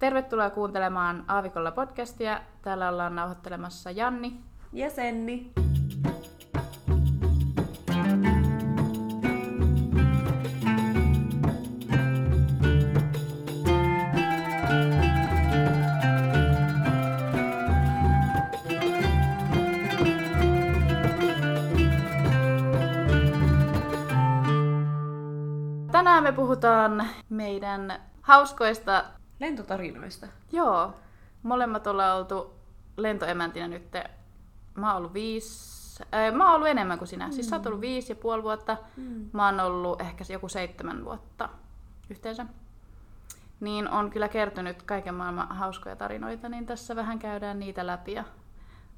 Tervetuloa 0.00 0.50
kuuntelemaan 0.50 1.24
Aavikolla 1.28 1.70
podcastia. 1.70 2.40
Täällä 2.62 2.88
ollaan 2.88 3.16
nauhoittelemassa 3.16 3.90
Janni. 3.90 4.40
Ja 4.72 4.90
Senni. 4.90 5.52
Tänään 25.92 26.22
me 26.22 26.32
puhutaan 26.32 27.06
meidän 27.28 28.00
hauskoista... 28.22 29.19
Lentotarinoista. 29.40 30.26
Joo, 30.52 30.94
molemmat 31.42 31.86
ollaan 31.86 32.18
oltu 32.18 32.54
lentoemäntinä 32.96 33.68
nyt. 33.68 33.92
Mä 34.74 34.88
oon 34.88 34.96
ollut 34.96 35.14
viisi... 35.14 36.04
Äh, 36.14 36.34
mä 36.34 36.46
oon 36.46 36.54
ollut 36.54 36.68
enemmän 36.68 36.98
kuin 36.98 37.08
sinä. 37.08 37.26
Mm. 37.26 37.32
Siis 37.32 37.48
sä 37.48 37.56
oot 37.56 37.66
ollut 37.66 37.80
viisi 37.80 38.12
ja 38.12 38.16
puoli 38.16 38.42
vuotta. 38.42 38.76
Mm. 38.96 39.30
Mä 39.32 39.46
oon 39.46 39.60
ollut 39.60 40.00
ehkä 40.00 40.24
joku 40.28 40.48
seitsemän 40.48 41.04
vuotta 41.04 41.48
yhteensä. 42.10 42.46
Niin 43.60 43.88
on 43.88 44.10
kyllä 44.10 44.28
kertynyt 44.28 44.82
kaiken 44.82 45.14
maailman 45.14 45.48
hauskoja 45.48 45.96
tarinoita, 45.96 46.48
niin 46.48 46.66
tässä 46.66 46.96
vähän 46.96 47.18
käydään 47.18 47.58
niitä 47.58 47.86
läpi 47.86 48.12
ja 48.12 48.24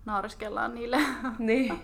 naureskellaan 0.05 0.75
niille. 0.75 0.99
Niin. 1.39 1.79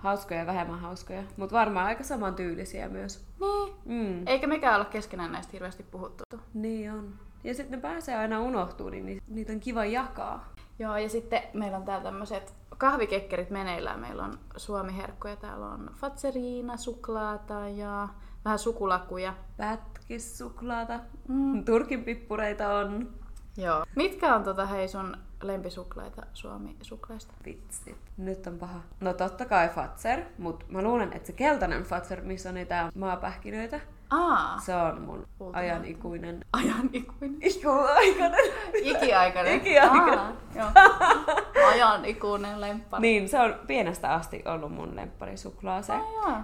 Hauskoja 0.00 0.40
ja 0.40 0.46
vähemmän 0.46 0.80
hauskoja. 0.80 1.22
Mutta 1.36 1.56
varmaan 1.56 1.86
aika 1.86 2.04
saman 2.04 2.34
tyylisiä 2.34 2.88
myös. 2.88 3.24
Niin. 3.40 3.74
Mm. 3.84 4.26
Eikä 4.26 4.46
mekään 4.46 4.74
olla 4.74 4.84
keskenään 4.84 5.32
näistä 5.32 5.52
hirveästi 5.52 5.82
puhuttu. 5.82 6.24
Niin 6.54 6.92
on. 6.92 7.14
Ja 7.44 7.54
sitten 7.54 7.78
ne 7.78 7.82
pääsee 7.82 8.16
aina 8.16 8.40
unohtuu, 8.40 8.88
niin 8.88 9.22
niitä 9.28 9.52
on 9.52 9.60
kiva 9.60 9.84
jakaa. 9.84 10.52
Joo, 10.78 10.96
ja 10.96 11.08
sitten 11.08 11.42
meillä 11.52 11.76
on 11.76 11.84
täällä 11.84 12.04
tämmöiset 12.04 12.54
kahvikekkerit 12.78 13.50
meneillään. 13.50 14.00
Meillä 14.00 14.24
on 14.24 14.38
suomiherkkuja, 14.56 15.36
täällä 15.36 15.66
on 15.66 15.90
fatseriina, 15.94 16.76
suklaata 16.76 17.68
ja 17.68 18.08
vähän 18.44 18.58
sukulakuja. 18.58 19.34
Pätkissuklaata, 19.56 21.00
mm. 21.28 21.64
turkin 21.64 22.04
pippureita 22.04 22.74
on. 22.74 23.08
Joo. 23.56 23.84
Mitkä 23.96 24.34
on 24.34 24.44
tota 24.44 24.66
hei 24.66 24.88
sun 24.88 25.16
lempisuklaita 25.42 26.22
Suomi-suklaista? 26.34 27.32
Vitsi, 27.44 27.96
nyt 28.16 28.46
on 28.46 28.58
paha. 28.58 28.80
No 29.00 29.12
totta 29.12 29.44
kai 29.44 29.68
Fatser, 29.68 30.20
mutta 30.38 30.64
mä 30.68 30.82
luulen, 30.82 31.12
että 31.12 31.26
se 31.26 31.32
keltainen 31.32 31.82
Fatser, 31.82 32.22
missä 32.22 32.48
on 32.48 32.54
niitä 32.54 32.92
maapähkinöitä, 32.94 33.80
Aa. 34.12 34.60
Se 34.60 34.74
on 34.74 35.00
mun 35.00 35.26
ajan 35.52 35.84
ikuinen. 35.84 36.44
Ajan 36.52 36.90
ikuinen? 36.92 37.38
Ikiaikainen. 37.42 38.40
Ikiaikainen. 38.82 39.54
Ikiaikainen. 39.54 40.36
ajan 41.72 42.04
ikuinen 42.04 42.60
lemppari. 42.60 43.00
Niin, 43.00 43.28
se 43.28 43.40
on 43.40 43.54
pienestä 43.66 44.14
asti 44.14 44.42
ollut 44.44 44.72
mun 44.72 44.96
lemppari 44.96 45.36
suklaa 45.36 45.82
se. 45.82 45.92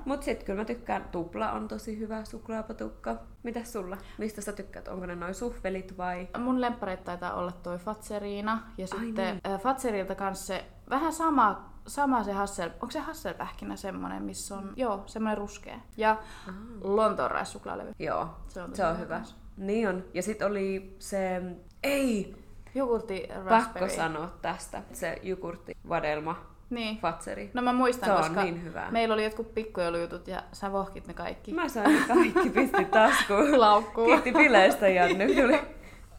Mut 0.05 0.22
sit 0.22 0.42
kyllä 0.42 0.61
mä 0.61 0.64
tykkään, 0.64 1.05
tupla 1.12 1.52
on 1.52 1.69
tosi 1.69 1.98
hyvä 1.98 2.24
suklaapatukka. 2.24 3.16
Mitäs 3.42 3.72
sulla? 3.72 3.96
Mistä 4.19 4.41
sä 4.41 4.52
tykkäät? 4.52 4.89
Onko 4.89 5.06
ne 5.06 5.14
noin 5.14 5.34
suhvelit 5.34 5.98
vai? 5.98 6.28
Mun 6.39 6.61
lemppareita 6.61 7.02
taitaa 7.02 7.34
olla 7.34 7.52
toi 7.52 7.78
Fatseriina. 7.78 8.62
Ja 8.78 8.86
Ai 8.92 8.98
sitten 8.98 9.41
niin. 9.44 9.61
Fatserilta 9.61 10.14
kanssa 10.14 10.46
se 10.46 10.64
vähän 10.91 11.12
sama 11.12 11.70
sama 11.89 12.25
se 12.25 12.33
Hassel, 12.33 12.70
onko 12.70 12.91
se 12.91 12.98
Hasselpähkinä 12.98 13.77
semmonen, 13.77 14.22
missä 14.22 14.55
on, 14.55 14.72
joo, 14.77 15.03
semmonen 15.06 15.39
ruskea. 15.39 15.77
Ja 15.97 16.11
ah. 16.48 16.55
Lontoon 16.80 17.47
suklaalevy. 17.47 17.92
Joo, 17.98 18.28
se 18.48 18.62
on, 18.62 18.77
se 18.77 18.86
on 18.86 18.98
hyvä. 18.98 19.14
Kanssa. 19.14 19.36
Niin 19.56 19.89
on. 19.89 20.05
Ja 20.14 20.22
sitten 20.22 20.48
oli 20.48 20.97
se, 20.98 21.42
ei, 21.83 22.34
Jogurtti 22.75 23.28
raspberry. 23.45 23.89
Pakko 23.89 23.89
sanoa 23.89 24.34
tästä, 24.42 24.83
se 24.92 25.19
jogurtti 25.22 25.77
vadelma. 25.89 26.36
Niin. 26.70 26.98
Fatseri. 26.98 27.50
No 27.55 27.62
mä 27.62 27.72
muistan, 27.72 28.08
se 28.08 28.17
koska 28.17 28.41
on 28.41 28.47
niin 28.47 28.64
hyvä. 28.64 28.91
meillä 28.91 29.14
oli 29.14 29.25
jotkut 29.25 29.55
pikkujoulujutut 29.55 30.29
ja 30.29 30.42
sä 30.52 30.73
vohkit 30.73 31.07
ne 31.07 31.14
kaikki. 31.14 31.55
Mä 31.55 31.68
sain 31.68 32.01
ne 32.01 32.14
kaikki, 32.14 32.51
pisti 32.51 32.85
taskuun. 32.85 33.61
Laukkuun. 33.61 34.07
Kiitti 34.07 34.33
bileistä 34.33 34.89
Janne. 34.89 35.27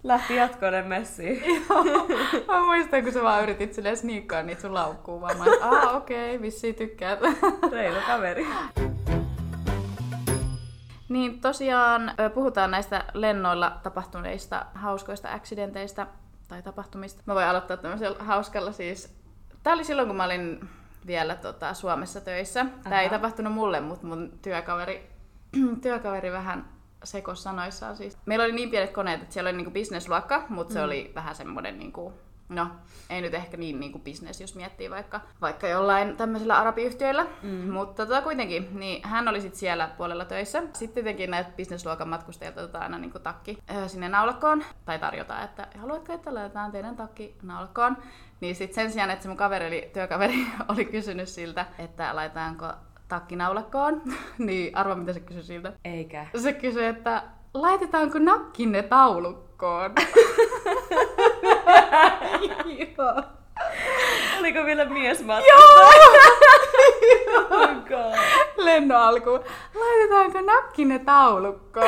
Lähti 0.03 0.35
jatkoille 0.35 0.81
messiin. 0.81 1.43
Joo. 1.69 1.83
Mä 2.47 2.65
muistan, 2.65 3.03
kun 3.03 3.13
sä 3.13 3.23
vaan 3.23 3.43
yritit 3.43 3.73
silleen 3.73 3.97
sniikkaa 3.97 4.43
niitä 4.43 4.61
sun 4.61 4.73
laukkuun. 4.73 5.21
Vaan 5.21 5.37
mä 5.37 5.45
ah 5.61 5.95
okei, 5.95 6.35
okay, 6.35 6.41
vissiin 6.41 6.75
tykkäät. 6.75 7.19
Reilu 7.71 7.99
kaveri. 8.07 8.47
Niin 11.09 11.41
tosiaan 11.41 12.11
puhutaan 12.33 12.71
näistä 12.71 13.05
lennoilla 13.13 13.79
tapahtuneista 13.83 14.65
hauskoista 14.73 15.33
accidenteista 15.33 16.07
tai 16.47 16.61
tapahtumista. 16.61 17.23
Mä 17.25 17.35
voin 17.35 17.45
aloittaa 17.45 17.77
tämmöisellä 17.77 18.23
hauskalla 18.23 18.71
siis. 18.71 19.15
Tää 19.63 19.73
oli 19.73 19.83
silloin, 19.83 20.07
kun 20.07 20.17
mä 20.17 20.23
olin 20.25 20.69
vielä 21.07 21.35
tota, 21.35 21.73
Suomessa 21.73 22.21
töissä. 22.21 22.65
Tää 22.65 22.93
Aha. 22.93 23.01
ei 23.01 23.09
tapahtunut 23.09 23.53
mulle, 23.53 23.79
mutta 23.79 24.07
mun 24.07 24.31
työkaveri, 24.41 25.09
työkaveri 25.81 26.31
vähän 26.31 26.78
sekos 27.03 27.43
sanoissaan 27.43 27.97
siis. 27.97 28.17
Meillä 28.25 28.45
oli 28.45 28.53
niin 28.53 28.69
pienet 28.69 28.91
koneet, 28.91 29.21
että 29.21 29.33
siellä 29.33 29.47
oli 29.47 29.57
niinku 29.57 29.71
bisnesluokka, 29.71 30.45
mutta 30.49 30.73
se 30.73 30.79
mm. 30.79 30.85
oli 30.85 31.11
vähän 31.15 31.35
semmoinen 31.35 31.79
niinku, 31.79 32.13
no, 32.49 32.67
ei 33.09 33.21
nyt 33.21 33.33
ehkä 33.33 33.57
niin 33.57 33.79
niinku 33.79 33.99
business, 33.99 34.41
jos 34.41 34.55
miettii 34.55 34.89
vaikka, 34.89 35.21
vaikka 35.41 35.67
jollain 35.67 36.17
tämmöisellä 36.17 36.57
arabiyhtiöillä, 36.57 37.25
mm. 37.43 37.71
mutta 37.71 38.05
tota 38.05 38.21
kuitenkin, 38.21 38.79
niin 38.79 39.07
hän 39.07 39.27
oli 39.27 39.41
sitten 39.41 39.59
siellä 39.59 39.89
puolella 39.97 40.25
töissä. 40.25 40.63
Sitten 40.73 40.93
tietenkin 40.93 41.31
näitä 41.31 41.51
bisnesluokan 41.57 42.09
matkustajat 42.09 42.57
otetaan 42.57 42.83
aina 42.83 42.97
niinku 42.97 43.19
takki 43.19 43.57
äh, 43.71 43.87
sinne 43.87 44.09
naulakkoon, 44.09 44.63
tai 44.85 44.99
tarjotaan, 44.99 45.43
että 45.43 45.67
haluatko, 45.77 46.13
että 46.13 46.33
laitetaan 46.33 46.71
teidän 46.71 46.95
takki 46.95 47.35
naulakkoon. 47.43 47.97
Niin 48.41 48.55
sitten 48.55 48.75
sen 48.75 48.91
sijaan, 48.91 49.11
että 49.11 49.23
se 49.23 49.29
mun 49.29 49.37
kaveri, 49.37 49.67
eli 49.67 49.89
työkaveri, 49.93 50.45
oli 50.69 50.85
kysynyt 50.85 51.29
siltä, 51.29 51.65
että 51.79 52.15
laitetaanko 52.15 52.73
takkinaulakkoon, 53.09 54.01
niin 54.37 54.77
arva 54.77 54.95
mitä 54.95 55.13
se 55.13 55.19
kysyi 55.19 55.43
siltä. 55.43 55.73
Eikä. 55.85 56.25
Se 56.37 56.53
kysyi, 56.53 56.85
että 56.85 57.23
laitetaanko 57.53 58.19
nakkinne 58.19 58.83
taulukkoon? 58.83 59.91
Joo. 62.97 63.23
Oliko 64.39 64.65
vielä 64.65 64.85
mies 64.85 65.25
Joo! 65.27 65.39
oh 67.51 67.69
Lenno 68.57 68.97
alku. 68.97 69.29
Laitetaanko 69.75 70.41
nakkinne 70.41 70.99
taulukkoon? 70.99 71.85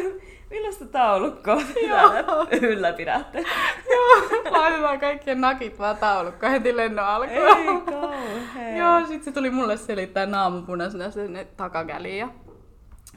Millaista 0.54 0.86
taulukkoa 0.86 1.62
täällä 1.88 2.46
ylläpidätte? 2.62 3.44
Joo, 3.90 4.42
laitetaan 4.50 5.00
kaikkien 5.00 5.40
nakit 5.40 5.78
vaan 5.78 5.96
taulukkoon 5.96 6.52
heti 6.52 6.76
lennon 6.76 7.04
alkuun. 7.04 7.38
Ei 7.38 7.66
kauhean. 7.92 8.76
Joo, 8.76 9.06
sit 9.06 9.24
se 9.24 9.32
tuli 9.32 9.50
mulle 9.50 9.76
selittää 9.76 10.26
naamupunaisena 10.26 11.10
sinne 11.10 11.44
takakäliin 11.44 12.18
ja 12.18 12.28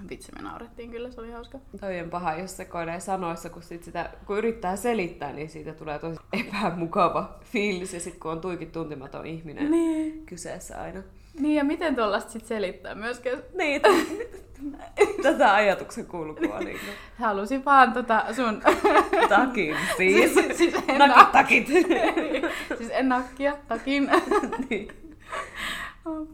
Vitsi, 0.09 0.31
me 0.35 0.41
naurettiin 0.41 0.91
kyllä, 0.91 1.11
se 1.11 1.21
oli 1.21 1.31
hauska. 1.31 1.59
Toi 1.79 1.99
on 1.99 2.09
paha, 2.09 2.33
jos 2.35 2.57
se 2.57 2.65
koinee 2.65 2.99
sanoissa, 2.99 3.49
kun, 3.49 3.63
sit 3.63 3.83
sitä, 3.83 4.09
kun 4.25 4.37
yrittää 4.37 4.75
selittää, 4.75 5.33
niin 5.33 5.49
siitä 5.49 5.73
tulee 5.73 5.99
tosi 5.99 6.19
epämukava 6.33 7.39
fiilis. 7.43 7.93
Ja 7.93 7.99
sitten 7.99 8.19
kun 8.19 8.31
on 8.31 8.41
tuikin 8.41 8.71
tuntematon 8.71 9.25
ihminen 9.25 9.71
niin. 9.71 10.25
kyseessä 10.25 10.81
aina. 10.81 11.03
Niin, 11.39 11.55
ja 11.55 11.63
miten 11.63 11.95
tuollaista 11.95 12.31
sitten 12.31 12.47
selittää 12.47 12.95
myöskään? 12.95 13.37
Niin, 13.53 13.81
tätä 15.23 15.53
ajatuksen 15.53 16.05
kulkua. 16.05 16.59
Niin. 16.59 16.79
Halusin 17.19 17.65
vaan 17.65 17.93
tota 17.93 18.23
sun... 18.35 18.61
Takin, 19.29 19.75
siis. 19.97 20.33
siis, 20.33 20.57
siis 20.57 20.75
en 20.87 20.97
Nakit, 20.97 21.31
takit. 21.31 21.67
siis 22.77 22.89
en 22.91 23.09
nakkia, 23.09 23.57
takin. 23.67 24.09
niin. 24.69 24.87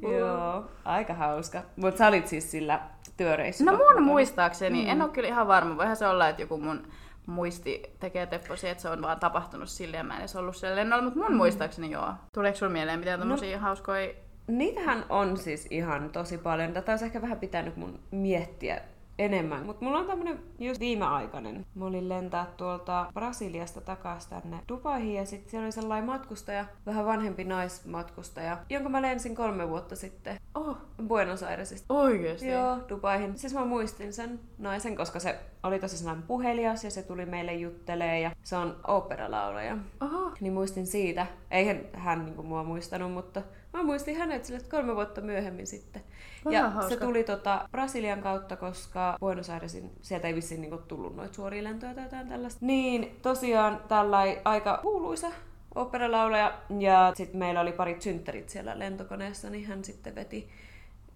Joo, 0.02 0.66
aika 0.86 1.14
hauska. 1.14 1.64
Mutta 1.76 1.98
sä 1.98 2.08
olit 2.08 2.28
siis 2.28 2.52
sillä 2.52 2.82
työreissulla. 3.18 3.72
No 3.72 3.78
mun 3.78 3.88
mukana. 3.88 4.06
muistaakseni, 4.06 4.84
mm. 4.84 4.90
en 4.90 5.02
ole 5.02 5.10
kyllä 5.10 5.28
ihan 5.28 5.48
varma. 5.48 5.78
Voihan 5.78 5.96
se 5.96 6.08
olla, 6.08 6.30
että 6.30 6.42
joku 6.42 6.58
mun 6.58 6.88
muisti 7.26 7.84
tekee 8.00 8.26
tepposi, 8.26 8.70
että 8.70 8.82
se 8.82 8.90
on 8.90 9.02
vaan 9.02 9.20
tapahtunut 9.20 9.70
silleen 9.70 10.00
ja 10.00 10.04
mä 10.04 10.14
en 10.14 10.20
edes 10.20 10.36
ollut 10.36 10.56
siellä 10.56 10.76
lennolla, 10.76 11.04
mutta 11.04 11.20
mun 11.20 11.32
mm. 11.32 11.38
muistaakseni 11.38 11.92
joo. 11.92 12.14
Tuleeko 12.34 12.58
sulla 12.58 12.72
mieleen 12.72 13.00
mitään 13.00 13.20
tommosia 13.20 13.58
no, 13.58 13.64
hauskoja 13.64 14.14
Niitähän 14.48 15.06
on 15.10 15.38
siis 15.38 15.68
ihan 15.70 16.10
tosi 16.10 16.38
paljon. 16.38 16.74
Tätä 16.74 16.92
olisi 16.92 17.06
ehkä 17.06 17.22
vähän 17.22 17.40
pitänyt 17.40 17.78
mun 17.78 18.00
miettiä 18.12 18.82
enemmän. 19.20 19.66
Mutta 19.66 19.86
mulla 19.86 20.00
on 20.00 20.06
tämmönen 20.06 20.40
just 20.60 20.80
viimeaikainen. 20.80 21.66
Mä 21.76 21.86
olin 21.86 22.10
lentää 22.10 22.46
tuolta 22.58 23.08
Brasiliasta 23.14 23.82
takaisin 23.82 24.30
tänne 24.30 24.60
Dubaihin 24.70 25.14
ja 25.14 25.26
sitten 25.26 25.52
siellä 25.52 25.66
oli 25.66 25.72
sellainen 25.72 26.10
matkustaja, 26.10 26.66
vähän 26.86 27.06
vanhempi 27.06 27.44
naismatkustaja, 27.44 28.58
jonka 28.70 28.90
mä 28.90 29.02
lensin 29.02 29.36
kolme 29.36 29.70
vuotta 29.70 29.96
sitten. 29.96 30.38
Oh. 30.56 30.78
Buenos 31.08 31.44
Airesista. 31.44 31.94
Oikeesti? 31.94 32.48
Joo, 32.48 32.78
Dubaihin. 32.90 33.38
Siis 33.38 33.54
mä 33.54 33.66
muistin 33.66 34.14
sen 34.14 34.40
naisen, 34.58 34.96
koska 34.96 35.20
se 35.20 35.40
oli 35.64 35.80
tosi 35.80 35.98
sellainen 35.98 36.24
puhelias 36.24 36.84
ja 36.84 36.92
se 36.92 37.04
tuli 37.04 37.26
meille 37.26 37.54
juttelee 37.54 38.20
ja 38.20 38.32
se 38.44 38.58
on 38.58 38.76
oopperalaulaja. 38.88 39.78
Oho. 40.02 40.32
Niin 40.40 40.54
muistin 40.54 40.88
siitä. 40.88 41.28
Eihän 41.52 41.82
hän 41.94 42.26
niin 42.26 42.36
kuin, 42.36 42.48
mua 42.48 42.64
muistanut, 42.64 43.12
mutta 43.12 43.42
mä 43.74 43.84
muistin 43.84 44.18
hänet 44.18 44.46
sille 44.46 44.60
kolme 44.70 44.96
vuotta 44.96 45.22
myöhemmin 45.22 45.68
sitten. 45.68 46.04
Vähän 46.46 46.64
ja 46.64 46.70
hauska. 46.70 46.90
se 46.90 46.98
tuli 47.00 47.24
tota 47.24 47.70
Brasilian 47.72 48.22
kautta, 48.22 48.56
koska 48.56 49.18
Buenos 49.20 49.50
Airesin, 49.50 49.92
sieltä 50.02 50.28
ei 50.28 50.36
vissiin 50.36 50.62
niinku 50.62 50.78
tullut 50.78 51.16
noita 51.16 51.34
suoria 51.34 51.64
lentoja 51.64 51.94
tai 51.94 52.04
jotain 52.04 52.28
tällaista. 52.28 52.66
Niin 52.66 53.20
tosiaan 53.22 53.82
tällainen 53.88 54.42
aika 54.46 54.80
kuuluisa 54.82 55.32
operalaulaja. 55.76 56.54
Ja 56.80 57.14
sitten 57.16 57.40
meillä 57.40 57.62
oli 57.62 57.72
pari 57.72 57.96
synttärit 58.00 58.50
siellä 58.50 58.80
lentokoneessa, 58.80 59.50
niin 59.50 59.66
hän 59.66 59.84
sitten 59.84 60.16
veti 60.16 60.50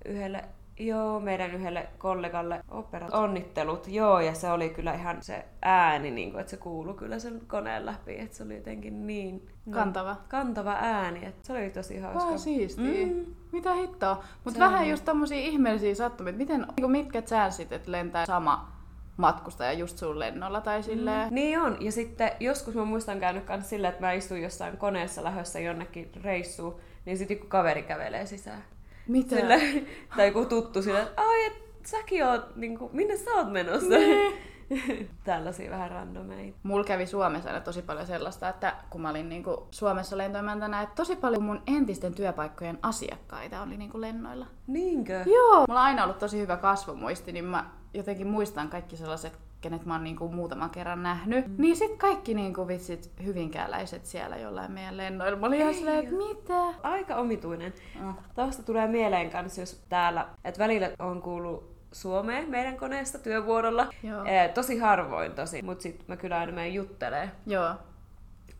yhdelle 0.05 0.43
Joo, 0.79 1.19
meidän 1.19 1.51
yhdelle 1.51 1.87
kollegalle 1.97 2.61
operat. 2.69 3.13
Onnittelut, 3.13 3.87
joo, 3.87 4.19
ja 4.19 4.33
se 4.33 4.51
oli 4.51 4.69
kyllä 4.69 4.93
ihan 4.93 5.21
se 5.21 5.45
ääni, 5.61 6.11
niin 6.11 6.31
kuin, 6.31 6.41
että 6.41 6.51
se 6.51 6.57
kuului 6.57 6.93
kyllä 6.93 7.19
sen 7.19 7.41
koneen 7.47 7.85
läpi, 7.85 8.19
että 8.19 8.37
se 8.37 8.43
oli 8.43 8.55
jotenkin 8.55 9.07
niin 9.07 9.47
no, 9.65 9.73
Kantava. 9.73 10.15
kantava 10.27 10.71
ääni, 10.71 11.25
että 11.25 11.47
se 11.47 11.53
oli 11.53 11.69
tosi 11.69 11.99
hauska. 11.99 12.25
Vaan 12.25 12.39
siistiä. 12.39 13.05
Mm. 13.05 13.13
Mm. 13.13 13.25
Mitä 13.51 13.73
hittoa. 13.73 14.23
Mutta 14.43 14.59
vähän 14.59 14.81
on. 14.81 14.89
just 14.89 15.05
tommosia 15.05 15.37
ihmeellisiä 15.37 15.95
sattumia, 15.95 16.33
miten, 16.33 16.59
niinku 16.59 16.87
mitkä 16.87 17.21
chanssit, 17.21 17.71
että 17.71 17.91
lentää 17.91 18.25
sama 18.25 18.77
matkustaja 19.17 19.73
just 19.73 19.97
sun 19.97 20.19
lennolla 20.19 20.61
tai 20.61 20.83
silleen. 20.83 21.33
Niin 21.33 21.59
on. 21.59 21.77
Ja 21.79 21.91
sitten 21.91 22.31
joskus 22.39 22.75
mä 22.75 22.85
muistan 22.85 23.19
käynyt 23.19 23.43
kans 23.43 23.69
silleen, 23.69 23.93
että 23.93 24.05
mä 24.05 24.11
istuin 24.11 24.43
jossain 24.43 24.77
koneessa 24.77 25.23
lähdössä 25.23 25.59
jonnekin 25.59 26.11
reissuun, 26.23 26.79
niin 27.05 27.17
sitten 27.17 27.35
joku 27.35 27.47
kaveri 27.47 27.83
kävelee 27.83 28.25
sisään. 28.25 28.63
Mitä? 29.07 29.35
Sille, 29.35 29.61
tai 30.17 30.27
joku 30.27 30.45
tuttu 30.45 30.81
sille, 30.81 31.01
että 31.01 31.21
ai, 31.21 31.45
et 31.45 31.53
säkin 31.85 32.25
oot, 32.25 32.55
niin 32.55 32.77
kuin, 32.77 32.95
minne 32.95 33.17
sä 33.17 33.31
oot 33.31 33.51
menossa? 33.51 33.89
Niin. 33.89 34.37
Tällaisia 35.23 35.71
vähän 35.71 35.91
randomeita. 35.91 36.57
Mulla 36.63 36.83
kävi 36.83 37.05
Suomessa 37.05 37.49
aina 37.49 37.61
tosi 37.61 37.81
paljon 37.81 38.07
sellaista, 38.07 38.49
että 38.49 38.75
kun 38.89 39.01
mä 39.01 39.09
olin 39.09 39.29
niinku 39.29 39.67
Suomessa 39.71 40.17
lentoimäntänä, 40.17 40.81
että 40.81 40.95
tosi 40.95 41.15
paljon 41.15 41.43
mun 41.43 41.61
entisten 41.67 42.13
työpaikkojen 42.13 42.79
asiakkaita 42.81 43.61
oli 43.61 43.77
niinku 43.77 44.01
lennoilla. 44.01 44.45
Niinkö? 44.67 45.23
Joo! 45.25 45.65
Mulla 45.67 45.79
on 45.79 45.85
aina 45.85 46.03
ollut 46.03 46.19
tosi 46.19 46.39
hyvä 46.39 46.57
kasvomuisti, 46.57 47.31
niin 47.31 47.45
mä 47.45 47.69
jotenkin 47.93 48.27
muistan 48.27 48.69
kaikki 48.69 48.97
sellaiset, 48.97 49.39
kenet 49.61 49.85
mä 49.85 49.93
oon 49.93 50.03
niinku 50.03 50.29
muutaman 50.29 50.69
kerran 50.69 51.03
nähnyt. 51.03 51.47
Mm. 51.47 51.55
Niin 51.57 51.75
sit 51.75 51.95
kaikki 51.97 52.33
niinku 52.33 52.67
vitsit 52.67 53.11
hyvinkääläiset 53.23 54.05
siellä 54.05 54.37
jollain 54.37 54.71
meidän 54.71 54.97
lennoilla. 54.97 55.39
Mä 55.39 55.47
olin 55.47 55.59
ihan 55.59 55.73
silleen, 55.73 55.99
että 55.99 56.15
mitä? 56.15 56.79
Aika 56.83 57.15
omituinen. 57.15 57.73
Mm. 57.99 58.13
Tuosta 58.35 58.63
tulee 58.63 58.87
mieleen 58.87 59.29
kanssa, 59.29 59.61
jos 59.61 59.83
täällä, 59.89 60.27
että 60.43 60.59
välillä 60.59 60.89
on 60.99 61.21
kuullut 61.21 61.77
Suomeen 61.91 62.49
meidän 62.49 62.77
koneesta 62.77 63.19
työvuorolla. 63.19 63.87
Joo. 64.03 64.25
Ee, 64.25 64.47
tosi 64.47 64.77
harvoin 64.77 65.31
tosi, 65.31 65.61
mutta 65.61 65.81
sitten 65.81 66.05
mä 66.07 66.17
kyllä 66.17 66.39
aina 66.39 66.51
menen 66.51 66.73
juttelee. 66.73 67.31
Joo. 67.45 67.75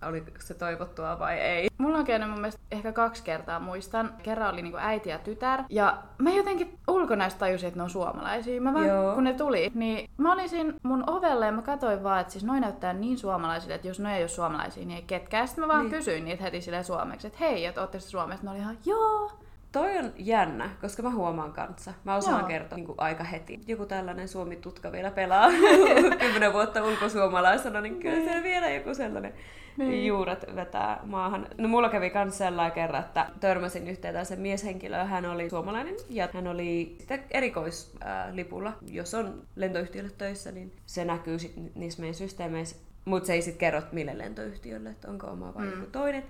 Oliko 0.06 0.32
se 0.40 0.54
toivottua 0.54 1.20
vai 1.20 1.40
ei. 1.40 1.68
Mulla 1.78 1.98
on 1.98 2.06
käynyt 2.06 2.30
mun 2.30 2.40
mielestä 2.40 2.62
ehkä 2.72 2.92
kaksi 2.92 3.24
kertaa 3.24 3.60
muistan. 3.60 4.14
Kerran 4.24 4.54
oli 4.54 4.62
niinku 4.62 4.78
äiti 4.82 5.10
ja 5.10 5.20
tytär. 5.20 5.64
Ja 5.70 5.98
mä 6.18 6.30
jotenkin 6.30 6.78
ulkonäöstä 6.88 7.40
tajusin, 7.40 7.68
että 7.68 7.80
ne 7.80 7.84
on 7.84 7.90
suomalaisia. 7.90 8.62
Mä 8.62 8.74
vaan, 8.74 8.88
Joo. 8.88 9.14
kun 9.16 9.24
ne 9.24 9.34
tuli, 9.34 9.72
niin 9.76 10.10
mä 10.18 10.34
olisin 10.34 10.74
mun 10.84 11.04
ovelle 11.10 11.46
ja 11.46 11.52
mä 11.52 11.62
katsoin 11.62 12.04
vaan, 12.04 12.22
että 12.22 12.34
siis 12.34 12.44
noin 12.46 12.62
näyttää 12.62 12.94
niin 12.94 13.18
suomalaisille, 13.18 13.76
että 13.76 13.88
jos 13.88 14.00
ne 14.00 14.16
ei 14.18 14.24
ole 14.24 14.28
suomalaisia, 14.28 14.86
niin 14.86 14.98
ei 14.98 15.04
ketkään. 15.08 15.48
Sitten 15.48 15.64
mä 15.64 15.68
vaan 15.74 15.82
Niin. 15.86 15.92
kysyin 15.92 16.26
niitä 16.26 16.44
heti 16.44 16.62
silleen 16.62 16.84
suomeksi, 16.86 17.28
että 17.28 17.40
hei, 17.40 17.66
että 17.66 17.82
ootteko 17.82 18.02
te 18.04 18.10
Suomesta? 18.10 18.46
Ne 18.46 18.52
oli 18.52 18.60
ihan, 18.60 18.78
joo. 18.86 19.32
Toi 19.72 19.98
on 19.98 20.14
jännä, 20.18 20.70
koska 20.82 21.04
mä 21.04 21.10
huomaan 21.10 21.54
kanssa. 21.54 21.94
Mä 22.04 22.16
osaan 22.16 22.40
Joo. 22.40 22.48
kertoa 22.48 22.78
niin 22.78 22.88
aika 22.98 23.24
heti. 23.24 23.60
Joku 23.68 23.86
tällainen 23.86 24.28
Suomi-tutka 24.28 24.92
vielä 24.92 25.12
pelaa 25.12 25.50
kymmenen 26.20 26.54
vuotta 26.54 26.84
ulkosuomalaisena, 26.84 27.82
niin 27.82 28.00
kyllä 28.00 28.34
se 28.34 28.44
vielä 28.44 28.70
joku 28.70 28.94
sellainen 28.94 29.34
Niin. 29.78 30.08
juuret 30.08 30.46
vetää 30.56 31.00
maahan. 31.04 31.48
No 31.58 31.68
mulla 31.68 31.90
kävi 31.90 32.10
kans 32.10 32.38
sellainen 32.38 32.72
kerran, 32.76 33.02
että 33.04 33.30
törmäsin 33.40 33.88
yhteen 33.88 34.14
tällaisen 34.14 34.40
mieshenkilöön. 34.40 35.08
Hän 35.08 35.26
oli 35.26 35.50
suomalainen 35.50 35.96
ja 36.10 36.30
hän 36.34 36.48
oli 36.48 36.98
erikoislipulla. 37.32 38.74
Jos 38.92 39.14
on 39.14 39.42
lentoyhtiölle 39.56 40.12
töissä, 40.18 40.52
niin 40.52 40.72
se 40.86 41.06
näkyy 41.06 41.40
sitten 41.40 41.72
niissä 41.76 42.00
meidän 42.02 42.16
systeemeissä. 42.16 42.76
Mutta 43.06 43.28
se 43.28 43.34
ei 43.34 43.42
sitten 43.42 43.60
kerro, 43.60 43.82
mille 43.92 44.18
lentoyhtiölle, 44.18 44.90
että 44.90 45.10
onko 45.12 45.28
oma 45.28 45.54
vai 45.56 45.66
Mm. 45.66 45.72
joku 45.72 45.86
toinen. 45.92 46.24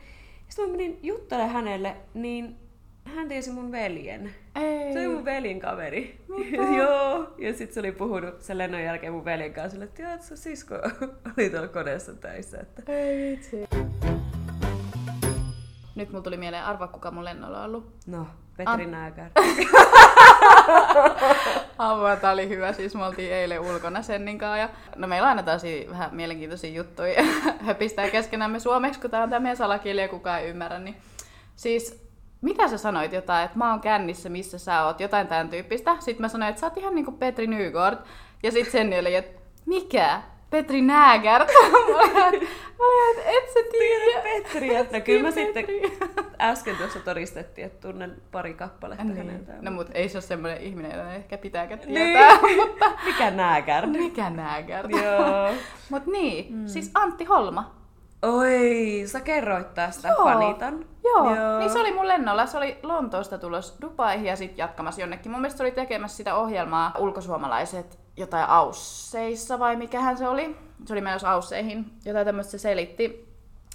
Sitten 0.50 0.66
mä 0.66 0.72
menin 0.72 1.00
juttelemaan 1.04 1.54
hänelle, 1.54 1.96
niin 2.14 2.56
hän 3.16 3.28
tiesi 3.28 3.52
mun 3.52 3.72
veljen. 3.72 4.36
Ei. 4.56 4.94
Se 4.94 5.00
oli 5.00 5.08
mun 5.08 5.26
veljen 5.26 5.60
kaveri. 5.60 6.26
Joo. 6.78 7.34
Ja 7.38 7.54
sitten 7.54 7.74
se 7.74 7.80
oli 7.80 7.92
puhunut 7.92 8.42
sen 8.42 8.58
lennon 8.58 8.82
jälkeen 8.82 9.14
mun 9.14 9.26
veljen 9.26 9.54
kanssa, 9.54 9.84
että 9.84 10.02
joo, 10.02 10.14
että 10.14 10.28
sun 10.28 10.38
sisko 10.38 10.76
oli 11.38 11.50
tuolla 11.50 11.68
koneessa 11.68 12.14
töissä. 12.14 12.58
Että... 12.60 12.82
Ei 12.88 13.32
vitsi. 13.32 13.66
Nyt 15.96 16.10
mulla 16.10 16.24
tuli 16.24 16.38
mieleen, 16.38 16.64
arva 16.64 16.88
kuka 16.88 17.12
mun 17.12 17.26
lennolla 17.26 17.60
on 17.60 17.66
ollut. 17.66 17.94
No, 18.08 18.28
Petri 18.58 18.84
An- 18.84 18.92
Nääkär. 18.98 19.32
Apua, 21.78 22.16
tää 22.16 22.32
oli 22.32 22.50
hyvä. 22.50 22.74
Siis 22.74 22.96
me 22.96 23.06
oltiin 23.06 23.34
eilen 23.34 23.60
ulkona 23.60 24.02
Sennin 24.02 24.38
kanssa. 24.38 24.58
Ja... 24.58 24.70
No 24.96 25.08
meillä 25.08 25.26
on 25.26 25.30
aina 25.30 25.44
tosi 25.54 25.88
vähän 25.90 26.16
mielenkiintoisia 26.16 26.70
juttuja. 26.70 27.24
Höpistää 27.66 28.10
keskenämme 28.10 28.60
suomeksi, 28.60 29.00
kun 29.00 29.12
tää 29.12 29.24
on 29.24 29.30
tää 29.30 29.40
meidän 29.40 29.58
salakieli 29.58 30.02
ja 30.02 30.08
kukaan 30.08 30.42
ei 30.42 30.50
ymmärrä. 30.50 30.80
Niin... 30.80 30.96
Siis 31.56 32.07
mitä 32.42 32.68
sä 32.68 32.78
sanoit 32.78 33.14
jotain, 33.14 33.46
että 33.46 33.58
mä 33.58 33.70
oon 33.72 33.80
kännissä, 33.82 34.30
missä 34.30 34.58
sä 34.60 34.84
oot, 34.84 35.00
jotain 35.00 35.28
tämän 35.28 35.50
tyyppistä. 35.50 35.96
Sitten 36.00 36.22
mä 36.22 36.28
sanoin, 36.30 36.50
että 36.50 36.60
sä 36.60 36.66
oot 36.68 36.78
ihan 36.78 36.96
niinku 36.96 37.12
Petri 37.12 37.46
Nygård. 37.48 37.98
Ja 38.44 38.52
sitten 38.52 38.72
sen 38.72 39.00
oli, 39.00 39.16
että 39.16 39.42
mikä? 39.66 40.22
Petri 40.50 40.82
Näägert. 40.82 41.48
mä 41.72 42.28
olin, 42.80 43.18
että 43.18 43.30
et 43.32 43.50
sä 43.54 43.60
tiedä. 43.72 44.22
Petri, 44.24 44.76
että 44.76 45.00
kyllä 45.00 45.22
mä 45.22 45.32
sitten 45.32 45.66
äsken 46.42 46.76
tuossa 46.76 47.00
todistettiin, 47.00 47.68
että 47.68 47.88
tunnen 47.88 48.22
pari 48.32 48.54
kappaletta 48.54 49.04
Niin. 49.04 49.18
häneltä. 49.18 49.54
No 49.62 49.72
mut 49.72 49.88
ei 49.94 50.10
se 50.10 50.18
ole 50.18 50.22
semmoinen 50.22 50.62
ihminen, 50.62 50.92
jota 50.92 51.14
ehkä 51.14 51.38
pitääkään 51.38 51.80
Niin. 51.86 51.94
tietää, 51.94 52.40
mutta 52.66 52.92
Mikä 53.06 53.32
Nääkär? 53.32 53.88
mikä 53.88 54.30
Näägert? 54.30 54.92
Joo. 54.92 55.54
Mut 55.92 56.06
niin, 56.06 56.56
mm. 56.56 56.68
siis 56.68 56.92
Antti 56.94 57.26
Holma. 57.26 57.77
Oi, 58.22 59.04
sä 59.06 59.22
kerroit 59.22 59.74
tästä, 59.74 60.08
Joo. 60.08 60.24
fanitan. 60.24 60.86
Joo, 61.04 61.36
Joo, 61.36 61.60
niin 61.60 61.70
se 61.70 61.80
oli 61.80 61.94
mun 61.94 62.08
lennolla. 62.08 62.46
Se 62.46 62.58
oli 62.58 62.80
Lontoosta 62.84 63.38
tulos 63.38 63.78
Dubaihin 63.82 64.26
ja 64.26 64.36
sitten 64.36 64.58
jatkamassa 64.58 65.02
jonnekin. 65.02 65.32
Mun 65.32 65.42
mielestä 65.42 65.58
se 65.58 65.64
oli 65.64 65.72
tekemässä 65.72 66.18
sitä 66.18 66.36
ohjelmaa 66.36 66.94
ulkosuomalaiset 66.98 68.00
jotain 68.18 68.50
Ausseissa 68.50 69.60
vai 69.60 69.76
mikähän 69.76 70.18
se 70.18 70.28
oli. 70.28 70.56
Se 70.86 70.94
oli 70.94 71.02
menossa 71.02 71.32
Ausseihin, 71.32 71.86
jotain 72.06 72.26
tämmöistä 72.26 72.52
se 72.52 72.58
selitti. 72.58 73.28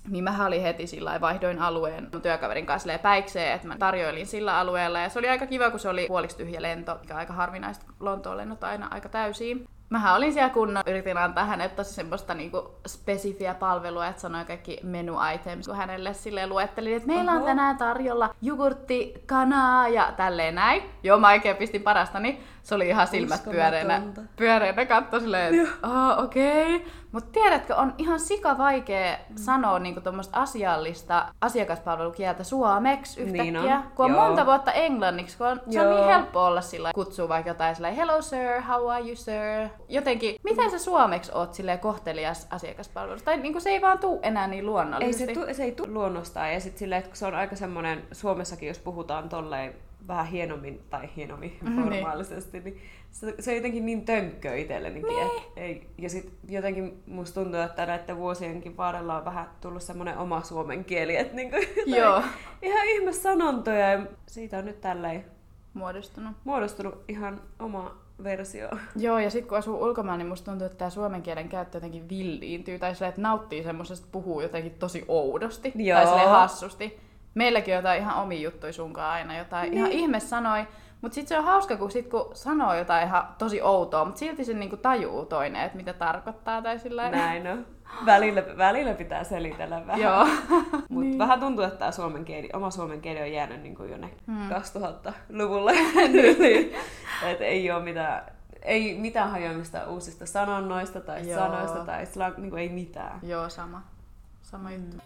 Niin 0.09 0.25
mä 0.25 0.47
olin 0.47 0.63
heti 0.63 0.87
sillä 0.87 1.09
lailla, 1.09 1.21
vaihdoin 1.21 1.63
alueen 1.63 2.09
mun 2.13 2.23
työkaverin 2.23 2.67
kanssa 2.67 2.99
päikseen, 3.03 3.53
että 3.53 3.69
mä 3.69 3.77
tarjoilin 3.79 4.27
sillä 4.27 4.59
alueella. 4.59 5.01
Ja 5.01 5.09
se 5.09 5.19
oli 5.19 5.29
aika 5.29 5.47
kiva, 5.47 5.71
kun 5.71 5.81
se 5.81 5.89
oli 5.89 6.07
puoliksi 6.09 6.37
tyhjä 6.37 6.63
lento, 6.63 6.99
mikä 7.01 7.15
on 7.15 7.21
aika 7.21 7.33
harvinaista. 7.33 7.87
Lontoon 8.01 8.37
lennot 8.37 8.65
aina 8.65 8.89
aika 8.91 9.09
täysiin. 9.09 9.69
Mähän 9.93 10.17
olin 10.17 10.33
siellä 10.33 10.51
kunnon, 10.51 10.83
yritin 10.87 11.19
antaa 11.19 11.45
hänelle 11.45 11.75
tosi 11.75 11.95
semmoista 11.95 12.35
niinku 12.35 12.75
spesifiä 12.87 13.55
palvelua, 13.55 14.07
että 14.07 14.23
sanoin 14.23 14.47
kaikki 14.47 14.79
menu 14.83 15.15
items, 15.35 15.67
kun 15.67 15.77
hänelle 15.77 16.15
sille 16.15 16.47
luettelin, 16.47 16.97
että 16.97 17.07
meillä 17.07 17.33
on 17.33 17.37
Oho. 17.37 17.47
tänään 17.47 17.77
tarjolla 17.77 18.35
jogurtti, 18.43 19.15
kanaa 19.27 19.89
ja 19.89 20.13
tälleen 20.17 20.55
näin. 20.55 20.83
Joo, 21.03 21.19
mä 21.19 21.29
oikein 21.29 21.57
pistin 21.57 21.83
parasta, 21.83 22.21
niin 22.21 22.41
se 22.63 22.75
oli 22.75 22.89
ihan 22.89 23.07
silmät 23.07 23.45
pyöreänä, 23.45 24.03
pyöreänä 24.37 24.87
katto 24.87 25.21
silleen, 25.21 25.55
että 25.55 25.89
oh, 25.89 26.25
okei. 26.25 26.77
Okay. 26.77 26.89
Mutta 27.13 27.31
tiedätkö, 27.33 27.77
on 27.77 27.95
ihan 27.99 28.21
sika 28.21 28.59
vaikea 28.59 29.17
mm. 29.29 29.37
sanoa 29.37 29.79
niinku 29.79 30.01
tuommoista 30.01 30.41
asiallista 30.41 31.27
asiakaspalvelukieltä 31.41 32.45
suomeksi 32.45 33.21
yhtäkkiä. 33.21 33.43
Niin 33.43 33.57
on, 33.57 33.83
kun 33.95 34.05
on 34.05 34.11
joo. 34.11 34.21
monta 34.21 34.47
vuotta 34.47 34.73
englanniksi, 34.73 35.39
kun 35.39 35.47
on, 35.47 35.61
se 35.71 35.81
on 35.81 35.97
niin 35.97 36.07
helppo 36.07 36.45
olla 36.45 36.61
sillä 36.61 36.91
kutsua 36.95 37.29
vaikka 37.29 37.51
jotain 37.51 37.75
sillä 37.75 37.91
hello 37.91 38.23
sir, 38.23 38.61
how 38.69 38.91
are 38.91 39.07
you 39.07 39.17
sir? 39.17 39.69
Jotenkin, 39.89 40.37
miten 40.43 40.71
sä 40.71 40.79
suomeksi 40.79 41.33
oot 41.35 41.55
silleen 41.55 41.79
kohtelias 41.79 42.47
asiakaspalvelussa? 42.51 43.25
Tai 43.25 43.37
niinku 43.37 43.61
se 43.61 43.71
ei 43.71 43.83
vaan 43.83 43.99
tuu 43.99 44.21
enää 44.23 44.47
niin 44.47 44.59
Ei 44.59 44.67
luonnollisesti. 44.67 45.35
se, 45.35 45.41
tu, 45.41 45.55
se 45.55 45.65
ei 45.65 45.73
tule 45.73 45.89
luonnostaan 45.89 46.53
ja 46.53 46.61
sitten 46.61 46.79
silleen, 46.79 46.99
että 46.99 47.09
kun 47.09 47.17
se 47.17 47.27
on 47.27 47.35
aika 47.35 47.57
semmoinen, 47.57 48.03
Suomessakin 48.13 48.69
jos 48.69 48.79
puhutaan 48.79 49.29
tolleen 49.29 49.75
vähän 50.09 50.27
hienommin 50.27 50.83
tai 50.91 51.09
hienommin 51.17 51.57
Mm, 51.63 51.89
niin. 51.91 52.05
niin 52.65 52.81
se, 53.11 53.35
se 53.41 53.51
on 53.51 53.57
jotenkin 53.57 53.87
niin 53.87 54.05
tönkkö 54.05 54.57
itsellenikin. 54.57 55.09
Niin. 55.09 55.27
Et, 55.27 55.33
ei, 55.57 55.91
ja 55.99 56.11
sitten 56.11 56.35
jotenkin 56.55 57.03
musta 57.07 57.41
tuntuu, 57.43 57.61
että 57.61 57.87
näiden 57.87 58.17
vuosienkin 58.17 58.77
varrella 58.77 59.17
on 59.17 59.25
vähän 59.25 59.51
tullut 59.61 59.83
semmoinen 59.83 60.19
oma 60.19 60.43
suomen 60.43 60.85
kieli, 60.85 61.17
että 61.17 61.35
niinku, 61.37 61.57
Joo. 61.87 62.23
ihan 62.63 62.89
ihme 62.89 63.13
sanontoja 63.13 63.91
ja 63.93 64.07
siitä 64.27 64.59
on 64.59 64.65
nyt 64.65 64.81
tälleen 64.81 65.25
Muodostunut. 65.75 66.37
muodostunut 66.45 67.05
ihan 67.09 67.41
oma 67.59 67.95
versio. 68.25 68.69
Joo, 68.97 69.19
ja 69.19 69.31
sitten 69.31 69.49
kun 69.49 69.59
asuu 69.59 69.83
ulkomailla, 69.83 70.17
niin 70.19 70.29
musta 70.29 70.51
tuntuu, 70.51 70.67
että 70.67 70.79
tämä 70.79 70.91
suomen 70.91 71.23
kielen 71.23 71.49
käyttö 71.49 71.77
jotenkin 71.77 72.09
villiintyy, 72.09 72.79
tai 72.79 72.95
silleen, 72.95 73.09
että 73.09 73.21
nauttii 73.23 73.63
semmoisesta, 73.63 74.07
puhuu 74.13 74.41
jotenkin 74.41 74.73
tosi 74.79 75.05
oudosti, 75.09 75.73
Joo. 75.75 76.05
tai 76.05 76.27
hassusti. 76.27 77.01
Meilläkin 77.35 77.75
on 77.75 77.79
jotain 77.79 78.01
ihan 78.03 78.23
omia 78.23 78.41
juttuja 78.41 78.73
sunkaan 78.73 79.11
aina, 79.13 79.39
jotain 79.39 79.65
Niin. 79.71 79.79
ihan 79.79 79.93
ihme 79.93 80.21
sanoi, 80.21 80.67
Mutta 81.01 81.15
sitten 81.15 81.29
se 81.29 81.39
on 81.39 81.45
hauska, 81.45 81.77
kun, 81.77 81.91
sit, 81.91 82.09
kun 82.09 82.31
sanoo 82.35 82.75
jotain 82.75 83.07
ihan 83.07 83.29
tosi 83.39 83.63
outoa, 83.63 84.05
mutta 84.05 84.19
silti 84.19 84.45
se 84.45 84.53
niinku 84.55 84.77
tajuu 84.77 85.25
toinen, 85.27 85.63
että 85.63 85.77
mitä 85.77 85.93
tarkoittaa 85.93 86.63
tai 86.63 86.79
sillä 86.79 87.11
Näin 87.11 87.47
on. 87.47 87.67
Välillä, 88.07 88.43
välillä 88.59 88.95
pitää 88.95 89.25
selitellä 89.25 89.87
vähän. 89.87 90.01
Joo. 90.01 90.27
Mutta 90.89 91.01
Niin. 91.01 91.19
vähän 91.19 91.41
tuntuu, 91.41 91.65
että 91.65 91.79
tämä 91.79 91.91
suomen 91.91 92.25
kieli, 92.25 92.49
oma 92.53 92.71
suomen 92.71 93.01
kieli 93.01 93.21
on 93.21 93.33
jäänyt 93.33 93.61
niin 93.63 93.75
kuin 93.75 93.91
jonne 93.91 94.11
Hmm. 94.27 94.37
hmm. 94.37 94.51
2000-luvulle. 94.51 95.73
Niin, 96.39 96.75
että 97.23 97.45
ei 97.45 97.71
ole 97.71 97.83
mitään, 97.83 98.23
ei 98.63 98.99
mitään 98.99 99.31
hajoamista 99.31 99.87
uusista 99.87 100.27
sanonnoista 100.27 101.01
tai 101.01 101.29
Joo. 101.29 101.39
Sanoista 101.39 101.85
tai 101.85 102.07
slang, 102.07 102.37
niin 102.39 102.59
ei 102.59 102.69
mitään. 102.69 103.19
Joo, 103.23 103.49
sama. 103.49 103.83
Sama 104.43 104.71
juttu. 104.73 104.97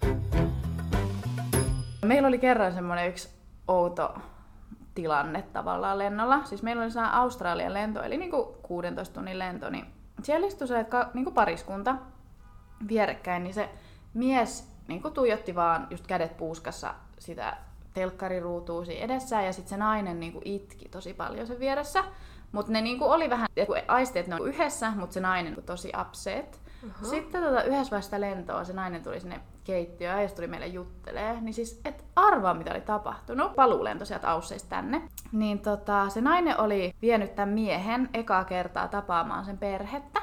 Meillä 2.06 2.28
oli 2.28 2.38
kerran 2.38 2.72
semmoinen 2.72 3.08
yksi 3.08 3.28
outo 3.68 4.14
tilanne 4.94 5.42
tavallaan 5.42 5.98
lennolla. 5.98 6.44
Siis 6.44 6.62
meillä 6.62 6.82
oli 6.82 6.90
sellainen 6.90 7.18
Australian 7.18 7.74
lento, 7.74 8.02
eli 8.02 8.16
niinku 8.16 8.56
16 8.62 9.14
tunnin 9.14 9.38
lento, 9.38 9.70
niin 9.70 9.86
siellä 10.22 10.46
istui 10.46 10.68
se 10.68 10.84
ka- 10.84 11.10
niinku 11.14 11.30
pariskunta 11.30 11.96
vierekkäin, 12.88 13.42
niin 13.42 13.54
se 13.54 13.68
mies 14.14 14.72
niinku 14.88 15.10
tuijotti 15.10 15.54
vaan 15.54 15.86
just 15.90 16.06
kädet 16.06 16.36
puuskassa 16.36 16.94
sitä 17.18 17.56
telkkariruutua 17.94 18.84
edessään, 18.98 19.46
ja 19.46 19.52
sitten 19.52 19.70
se 19.70 19.76
nainen 19.76 20.20
niinku 20.20 20.40
itki 20.44 20.88
tosi 20.88 21.14
paljon 21.14 21.46
sen 21.46 21.60
vieressä. 21.60 22.04
Mutta 22.52 22.72
ne 22.72 22.80
niinku 22.80 23.04
oli 23.04 23.30
vähän, 23.30 23.48
että 23.56 23.74
että 24.20 24.28
ne 24.28 24.34
on 24.34 24.48
yhdessä, 24.48 24.90
mutta 24.90 25.14
se 25.14 25.20
nainen 25.20 25.56
tosi 25.66 25.92
upset. 26.00 26.60
Aha. 26.90 27.06
Sitten 27.06 27.42
tota, 27.42 27.62
yhdessä 27.62 27.90
vaiheessa 27.90 28.20
lentoa 28.20 28.64
se 28.64 28.72
nainen 28.72 29.02
tuli 29.02 29.20
sinne 29.20 29.40
keittiöön 29.64 30.22
ja 30.22 30.28
tuli 30.28 30.46
meille 30.46 30.66
juttelee. 30.66 31.40
Niin 31.40 31.54
siis 31.54 31.80
et 31.84 32.04
arvaa 32.16 32.54
mitä 32.54 32.70
oli 32.70 32.80
tapahtunut. 32.80 33.54
Paluulento 33.56 34.04
sieltä 34.04 34.30
Ausseista 34.30 34.68
tänne. 34.68 35.02
Niin 35.32 35.58
tota, 35.58 36.08
se 36.08 36.20
nainen 36.20 36.60
oli 36.60 36.94
vienyt 37.02 37.34
tämän 37.34 37.48
miehen 37.48 38.08
ekaa 38.14 38.44
kertaa 38.44 38.88
tapaamaan 38.88 39.44
sen 39.44 39.58
perhettä 39.58 40.20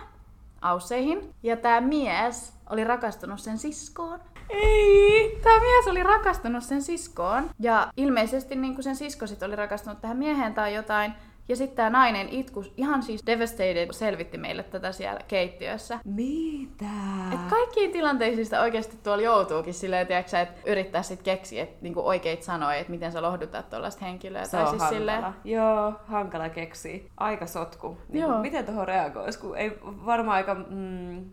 Ausseihin. 0.62 1.34
Ja 1.44 1.58
tämä 1.58 1.82
mies 1.82 2.54
oli 2.70 2.84
rakastunut 2.84 3.40
sen 3.40 3.58
siskoon. 3.58 4.20
Ei! 4.50 5.40
Tämä 5.44 5.60
mies 5.60 5.88
oli 5.88 6.04
rakastunut 6.04 6.64
sen 6.64 6.82
siskoon. 6.82 7.50
Ja 7.60 7.88
ilmeisesti 7.98 8.56
niin 8.56 8.84
sen 8.84 8.96
sisko 8.96 9.28
sit 9.28 9.44
oli 9.44 9.56
rakastunut 9.56 10.02
tähän 10.02 10.18
mieheen 10.18 10.54
tai 10.54 10.76
jotain. 10.76 11.14
Ja 11.50 11.56
sitten 11.56 11.76
tämä 11.76 11.90
nainen 11.90 12.30
itku, 12.30 12.64
ihan 12.78 13.04
siis 13.04 13.26
devastated, 13.26 13.88
selvitti 13.92 14.38
meille 14.38 14.64
tätä 14.64 14.92
siellä 14.92 15.20
keittiössä. 15.28 16.00
Mitä? 16.06 16.86
Et 17.34 17.40
kaikkiin 17.50 17.92
tilanteisiin 17.92 18.46
sitä 18.46 18.62
oikeasti 18.62 18.98
tuolla 19.04 19.24
joutuukin 19.24 19.74
silleen, 19.74 20.08
tiiäksä, 20.08 20.42
että 20.42 20.62
yrittää 20.72 21.04
sit 21.04 21.22
keksiä 21.24 21.64
et, 21.64 21.82
niinku 21.82 22.08
oikeit 22.08 22.44
sanoja, 22.44 22.76
että 22.78 22.92
miten 22.92 23.12
sä 23.12 23.22
lohdutat 23.22 23.70
tuollaista 23.70 24.06
henkilöä. 24.06 24.46
Se 24.46 24.52
tai 24.52 24.62
on 24.62 24.70
siis 24.70 24.82
hankala. 24.82 25.00
silleen, 25.00 25.24
Joo, 25.44 25.94
hankala 26.08 26.50
keksiä. 26.50 27.00
Aika 27.18 27.46
sotku. 27.46 27.98
Niin 28.10 28.22
Joo. 28.22 28.30
kuin, 28.32 28.42
miten 28.42 28.66
tuohon 28.66 28.88
reagoisi, 28.88 29.40
kun 29.40 29.58
ei 29.58 29.78
varmaan 29.84 30.36
aika 30.36 30.54
mm, 30.70 31.26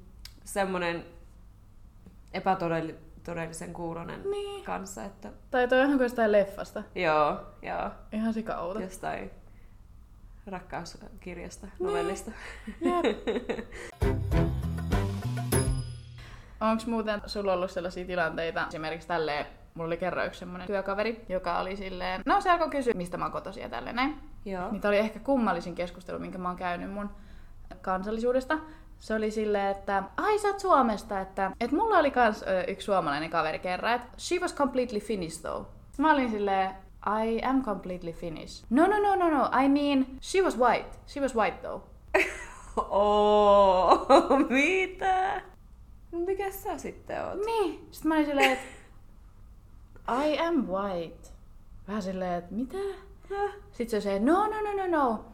semmoinen 0.44 1.04
epätodellisen 2.34 3.72
kuulonen 3.72 4.20
Niin. 4.30 4.64
kanssa, 4.64 5.04
että 5.04 5.28
tai 5.50 5.68
toi 5.68 5.78
on 5.80 5.84
ihan 5.86 5.98
kuin 5.98 6.04
jostain 6.04 6.32
leffasta. 6.32 6.82
joo, 6.94 7.36
joo, 7.62 7.90
Ihan 8.12 8.32
sikauta. 8.34 8.80
jostain 8.82 9.30
rakkauskirjasta, 10.50 11.66
novellista. 11.78 12.30
Onko 16.60 16.82
muuten 16.86 17.20
sulla 17.26 17.52
ollut 17.52 17.70
sellaisia 17.70 18.04
tilanteita, 18.04 18.66
esimerkiksi 18.68 19.08
tälleen, 19.08 19.46
mulla 19.74 19.86
oli 19.86 19.96
kerran 19.96 20.26
yksi 20.26 20.38
semmonen 20.40 20.66
työkaveri, 20.66 21.24
joka 21.28 21.58
oli 21.58 21.76
silleen, 21.76 22.22
no 22.26 22.40
se 22.40 22.50
alkoi 22.50 22.70
kysyä, 22.70 22.94
mistä 22.94 23.16
mä 23.16 23.24
oon 23.24 23.32
kotoisin 23.32 23.62
ja 23.62 23.68
tälleen 23.68 23.96
näin. 23.96 24.20
joo. 24.44 24.70
Niin 24.70 24.86
oli 24.86 24.98
ehkä 24.98 25.18
kummallisin 25.18 25.74
keskustelu, 25.74 26.18
minkä 26.18 26.38
mä 26.38 26.48
oon 26.48 26.56
käynyt 26.56 26.90
mun 26.92 27.10
kansallisuudesta. 27.80 28.58
Se 28.98 29.14
oli 29.14 29.30
silleen, 29.30 29.66
että 29.70 30.02
ai 30.16 30.38
sä 30.38 30.48
oot 30.48 30.60
Suomesta, 30.60 31.20
että, 31.20 31.50
että 31.60 31.76
mulla 31.76 31.98
oli 31.98 32.10
kans 32.10 32.42
ö, 32.42 32.64
yksi 32.68 32.84
suomalainen 32.84 33.30
kaveri 33.30 33.58
kerran, 33.58 33.94
että 33.94 34.08
she 34.18 34.38
was 34.38 34.54
completely 34.54 35.00
Finnish 35.00 35.40
though. 35.40 35.66
Mä 35.98 36.12
olin 36.12 36.30
silleen, 36.30 36.70
I 37.06 37.40
am 37.42 37.62
completely 37.62 38.12
Finnish. 38.12 38.64
No, 38.70 38.86
no, 38.86 38.98
no, 38.98 39.14
no, 39.14 39.28
no, 39.30 39.50
I 39.64 39.68
mean, 39.68 40.06
she 40.20 40.42
was 40.42 40.58
white. 40.58 40.98
She 41.06 41.20
was 41.20 41.34
white 41.34 41.62
though. 41.62 41.82
Oo, 42.90 44.06
mitä? 44.50 45.42
No 46.12 46.18
mikä 46.18 46.50
sä 46.50 46.78
sitten 46.78 47.24
oot? 47.24 47.38
Niin. 47.46 47.88
Sitten 47.90 48.08
mä 48.08 48.14
olin 48.14 48.26
silleen, 48.26 48.52
että 48.52 48.64
I 50.26 50.38
am 50.38 50.66
white. 50.68 51.28
Vähän 51.88 52.02
silleen, 52.02 52.34
että 52.34 52.54
mitä? 52.54 52.78
Häh? 53.30 53.54
Sitten 53.72 54.02
se 54.02 54.08
oli 54.08 54.18
se, 54.18 54.24
no, 54.24 54.46
no, 54.46 54.60
no, 54.60 54.72
no, 54.76 54.86
no. 54.86 55.24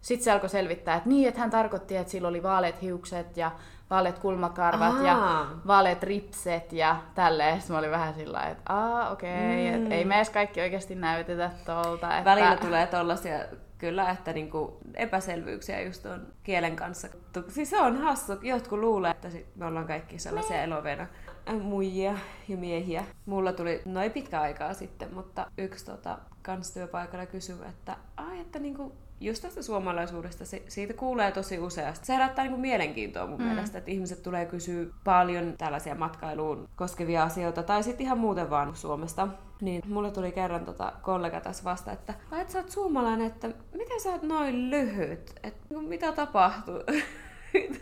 Sitten 0.00 0.24
se 0.24 0.30
alkoi 0.30 0.48
selvittää, 0.48 0.96
että 0.96 1.08
niin, 1.08 1.28
että 1.28 1.40
hän 1.40 1.50
tarkoitti, 1.50 1.96
että 1.96 2.10
sillä 2.10 2.28
oli 2.28 2.42
vaaleat 2.42 2.82
hiukset 2.82 3.36
ja 3.36 3.52
vaaleat 3.90 4.18
kulmakarvat 4.18 5.02
ja 5.04 5.14
Aa. 5.16 5.60
vaaleat 5.66 6.02
ripset 6.02 6.72
ja 6.72 6.96
tälleen. 7.14 7.60
Sitten 7.60 7.74
mä 7.74 7.78
olin 7.78 7.90
vähän 7.90 8.14
sillä 8.14 8.32
lailla, 8.38 8.50
että 8.50 8.72
aa, 8.72 9.10
okei, 9.10 9.68
okay, 9.68 9.80
Mm. 9.84 9.92
ei 9.92 10.04
me 10.04 10.16
edes 10.16 10.30
kaikki 10.30 10.60
oikeasti 10.60 10.94
näytetä 10.94 11.50
tolta. 11.66 12.18
Että... 12.18 12.30
Välillä 12.30 12.56
tulee 12.56 12.86
tollasia 12.86 13.38
kyllä, 13.78 14.10
että 14.10 14.32
niinku 14.32 14.78
epäselvyyksiä 14.94 15.80
just 15.80 16.02
tuon 16.02 16.26
kielen 16.42 16.76
kanssa. 16.76 17.08
Siis 17.48 17.70
se 17.70 17.80
on 17.80 17.96
hassu, 17.96 18.32
jotkut 18.42 18.78
luulee, 18.78 19.10
että 19.10 19.30
sit 19.30 19.56
me 19.56 19.66
ollaan 19.66 19.86
kaikki 19.86 20.18
sellaisia 20.18 20.56
Niin. 20.56 20.64
eloveena 20.72 21.06
äh, 21.48 21.54
muijia 21.60 22.14
ja 22.48 22.56
miehiä. 22.56 23.04
Mulla 23.26 23.52
tuli, 23.52 23.82
no 23.84 24.02
ei 24.02 24.10
pitkä 24.10 24.40
aikaa 24.40 24.74
sitten, 24.74 25.14
mutta 25.14 25.46
yksi 25.58 25.84
tota, 25.84 26.18
kans 26.42 26.70
työpaikalla 26.70 27.26
kysyi, 27.26 27.56
että 27.68 27.96
ai, 28.16 28.40
että 28.40 28.58
niinku, 28.58 28.92
just 29.20 29.42
tästä 29.42 29.62
suomalaisuudesta, 29.62 30.44
siitä 30.68 30.94
kuulee 30.94 31.32
tosi 31.32 31.58
useasti. 31.58 32.06
Se 32.06 32.12
herättää 32.12 32.44
niinku 32.44 32.60
mielenkiintoa 32.60 33.26
mun 33.26 33.38
Mm. 33.40 33.46
mielestä, 33.46 33.78
että 33.78 33.90
ihmiset 33.90 34.22
tulee 34.22 34.46
kysyä 34.46 34.86
paljon 35.04 35.54
tällaisia 35.58 35.94
matkailuun 35.94 36.68
koskevia 36.76 37.22
asioita, 37.22 37.62
tai 37.62 37.82
sitten 37.82 38.06
ihan 38.06 38.18
muuten 38.18 38.50
vaan 38.50 38.76
Suomesta. 38.76 39.28
Niin 39.60 39.82
mulle 39.88 40.10
tuli 40.10 40.32
kerran 40.32 40.64
tota 40.64 40.92
kollega 41.02 41.40
tässä 41.40 41.64
vasta, 41.64 41.92
että 41.92 42.14
ai, 42.30 42.40
et 42.40 42.50
sä 42.50 42.58
oot 42.58 42.70
suomalainen, 42.70 43.26
että 43.26 43.48
miten 43.74 44.00
sä 44.00 44.10
oot 44.10 44.22
noin 44.22 44.70
lyhyt? 44.70 45.32
Et 45.42 45.54
niinku, 45.70 45.88
mitä 45.88 46.12
tapahtuu? 46.12 46.80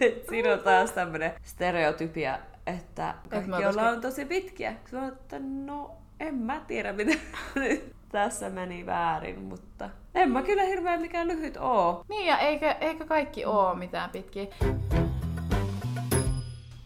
Et 0.01 0.29
Siinä 0.29 0.53
on 0.53 0.59
taas 0.59 0.91
tämmönen 0.93 1.33
stereotypia, 1.43 2.39
että 2.67 3.15
kaikki 3.29 3.51
oon 3.53 3.67
ollaan 3.67 4.01
tosi 4.01 4.25
pitkiä. 4.25 4.75
Oon, 4.95 5.09
että 5.09 5.37
no 5.39 5.91
en 6.21 6.35
mä 6.35 6.61
tiedä 6.67 6.93
mitä 6.93 7.19
nyt 7.55 7.93
tässä 8.13 8.51
meni 8.51 8.87
väärin, 8.87 9.43
mutta 9.43 9.91
en 10.15 10.31
mä 10.31 10.43
kyllä 10.43 10.63
hirveän 10.63 11.01
mikään 11.01 11.29
lyhyt 11.29 11.57
oo. 11.57 12.05
Niin, 12.09 12.27
ja 12.27 12.39
eikä, 12.39 12.73
eikä 12.73 13.05
kaikki 13.05 13.45
oo 13.45 13.75
mitään 13.75 14.11
pitkiä. 14.11 14.47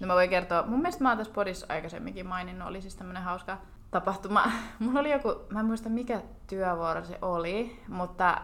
No 0.00 0.06
mä 0.06 0.14
voin 0.14 0.30
kertoa, 0.30 0.62
mun 0.66 0.80
mielestä 0.80 1.02
mä 1.02 1.09
oon 1.09 1.18
tässä 1.18 1.33
podissa 1.33 1.66
aikaisemminkin 1.68 2.26
maininnut, 2.26 2.68
oli 2.68 2.80
siis 2.80 2.95
tämmönen 2.97 3.23
hauska 3.23 3.59
tapahtuma. 3.90 4.45
Mulla 4.78 5.00
oli 5.00 5.12
joku, 5.12 5.35
mä 5.50 5.61
en 5.61 5.66
muista 5.66 5.88
mikä 5.88 6.21
työvuoro 6.47 7.04
se 7.04 7.18
oli, 7.23 7.80
mutta 7.88 8.42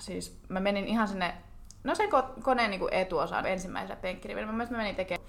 siis 0.00 0.40
mä 0.48 0.60
menin 0.60 0.86
ihan 0.86 1.08
sinne, 1.08 1.34
no 1.84 1.94
sen 1.94 2.08
ko- 2.08 2.42
koneen 2.42 2.70
niin 2.70 2.80
etuosaan 2.90 3.46
ensimmäisellä 3.46 3.96
penkkirivillä. 3.96 4.46
Mä 4.46 4.52
mielestä 4.52 4.74
mä 4.74 4.78
menin 4.78 4.96
tekemään 4.96 5.28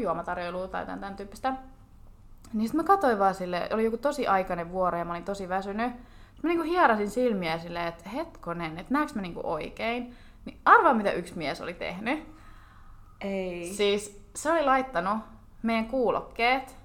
juomatarjoilua 0.00 0.68
tai 0.68 0.86
tämän, 0.86 1.00
tämän 1.00 1.16
tyyppistä. 1.16 1.52
Niin 2.52 2.68
sit 2.68 2.76
mä 2.76 2.84
katsoin 2.84 3.18
vaan 3.18 3.34
sille, 3.34 3.68
oli 3.72 3.84
joku 3.84 3.96
tosi 3.96 4.26
aikainen 4.26 4.72
vuoro 4.72 4.98
ja 4.98 5.04
mä 5.04 5.12
olin 5.12 5.24
tosi 5.24 5.48
väsynyt. 5.48 5.92
Mä 6.42 6.48
niinku 6.48 6.64
hierasin 6.64 7.10
silmiä 7.10 7.58
silleen, 7.58 7.86
että 7.86 8.08
hetkonen, 8.08 8.78
että 8.78 8.94
näekö 8.94 9.12
mä 9.14 9.22
niinku 9.22 9.40
oikein. 9.44 10.16
Niin 10.44 10.60
arvaa 10.64 10.94
mitä 10.94 11.12
yksi 11.12 11.38
mies 11.38 11.60
oli 11.60 11.74
tehnyt. 11.74 12.28
Ei. 13.20 13.74
Siis 13.74 14.26
se 14.34 14.52
oli 14.52 14.64
laittanut 14.64 15.18
meidän 15.62 15.86
kuulokkeet 15.86 16.76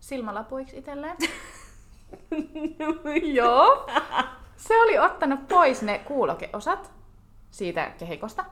silmälapuiksi 0.00 0.78
itselleen. 0.78 1.16
Joo. 3.34 3.86
Se 4.56 4.80
oli 4.82 4.98
ottanut 4.98 5.48
pois 5.48 5.82
ne 5.82 5.98
kuulokeosat 5.98 6.92
siitä 7.50 7.90
kehikosta. 7.98 8.44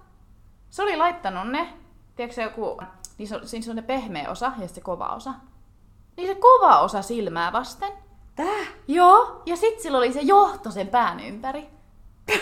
Se 0.71 0.83
oli 0.83 0.97
laittanut 0.97 1.49
ne, 1.49 1.69
tiedätkö 2.17 2.43
joku, 2.43 2.81
niin 3.19 3.29
se 3.29 3.37
on, 3.37 3.49
siis 3.49 3.69
on 3.69 3.77
ne 3.77 3.83
pehmeä 3.83 4.31
osa 4.31 4.53
ja 4.59 4.69
se 4.69 4.81
kova 4.81 5.07
osa. 5.07 5.35
Niin 6.17 6.29
se 6.29 6.35
kova 6.35 6.81
osa 6.81 7.03
silmää 7.03 7.53
vasten. 7.53 7.93
Täh? 8.39 8.69
Joo, 8.89 9.43
ja 9.47 9.57
sitten 9.57 9.83
sillä 9.83 9.99
oli 9.99 10.13
se 10.13 10.21
johto 10.21 10.71
sen 10.71 10.89
pään 10.89 11.21
ympäri. 11.21 11.67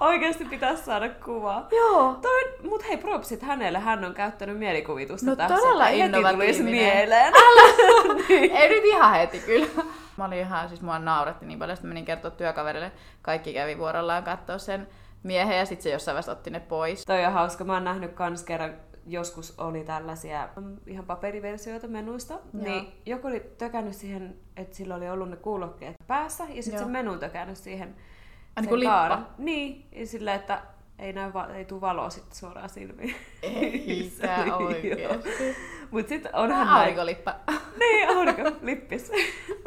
Oikeasti 0.00 0.44
pitäisi 0.44 0.84
saada 0.84 1.08
kuvaa. 1.08 1.68
Joo. 1.72 2.18
Toi, 2.22 2.42
mut 2.62 2.88
hei, 2.88 2.96
propsit 2.96 3.42
hänelle. 3.42 3.78
Hän 3.78 4.04
on 4.04 4.14
käyttänyt 4.14 4.58
mielikuvitusta 4.58 5.26
No 5.26 5.36
tässä. 5.36 5.56
todella 5.56 5.88
innovatiivinen. 5.88 6.64
mieleen. 6.64 7.32
Ei 8.58 8.68
nyt 8.68 8.84
ihan 8.84 9.14
heti 9.14 9.38
kyllä. 9.40 9.66
Mä 10.16 10.24
olin 10.24 10.38
ihan, 10.38 10.68
siis 10.68 10.82
mua 10.82 10.98
nauretti 10.98 11.46
niin 11.46 11.58
paljon, 11.58 11.74
että 11.74 11.86
menin 11.86 12.04
kertoa 12.04 12.30
työkaverille. 12.30 12.92
Kaikki 13.22 13.52
kävi 13.54 13.78
vuorollaan 13.78 14.24
katsoa 14.24 14.58
sen 14.58 14.88
miehen 15.22 15.58
ja 15.58 15.66
sitten 15.66 15.82
se 15.82 15.90
jossain 15.90 16.14
vaiheessa 16.14 16.32
otti 16.32 16.50
ne 16.50 16.60
pois. 16.60 17.04
Toi 17.04 17.24
on 17.24 17.32
hauska. 17.32 17.64
Mä 17.64 17.72
oon 17.74 17.84
nähnyt 17.84 18.12
kans 18.12 18.42
kerran 18.44 18.74
joskus 19.06 19.58
oli 19.58 19.84
tällaisia 19.84 20.48
mm, 20.56 20.76
ihan 20.86 21.04
paperiversioita 21.04 21.88
menuista, 21.88 22.34
Joo. 22.34 22.64
niin 22.64 22.92
joku 23.06 23.26
oli 23.28 23.40
tökännyt 23.58 23.94
siihen, 23.94 24.36
että 24.56 24.76
sillä 24.76 24.94
oli 24.94 25.10
ollut 25.10 25.30
ne 25.30 25.36
kuulokkeet 25.36 25.94
päässä, 26.06 26.44
ja 26.54 26.62
sitten 26.62 26.82
se 26.84 26.90
menu 26.90 27.18
tökännyt 27.18 27.56
siihen 27.56 27.94
Ai, 28.56 28.64
sen 28.64 28.72
niin 28.72 28.88
kaaran. 28.88 29.26
Niin, 29.38 29.86
ja 29.92 30.06
sillä, 30.06 30.34
että 30.34 30.62
ei, 30.98 31.12
näy 31.12 31.32
va- 31.32 31.46
ei 31.46 31.64
tule 31.64 31.80
valoa 31.80 32.10
sitten 32.10 32.36
suoraan 32.36 32.68
silmiin. 32.68 33.14
Eikä 33.42 34.44
Joo. 34.46 34.56
oikeesti. 34.56 35.56
Mut 35.90 36.08
sit 36.08 36.26
onhan 36.32 36.66
näin. 36.66 36.78
Aurinkolippa. 36.80 37.34
Niin, 37.78 38.08
aurinkolippis. 38.08 39.12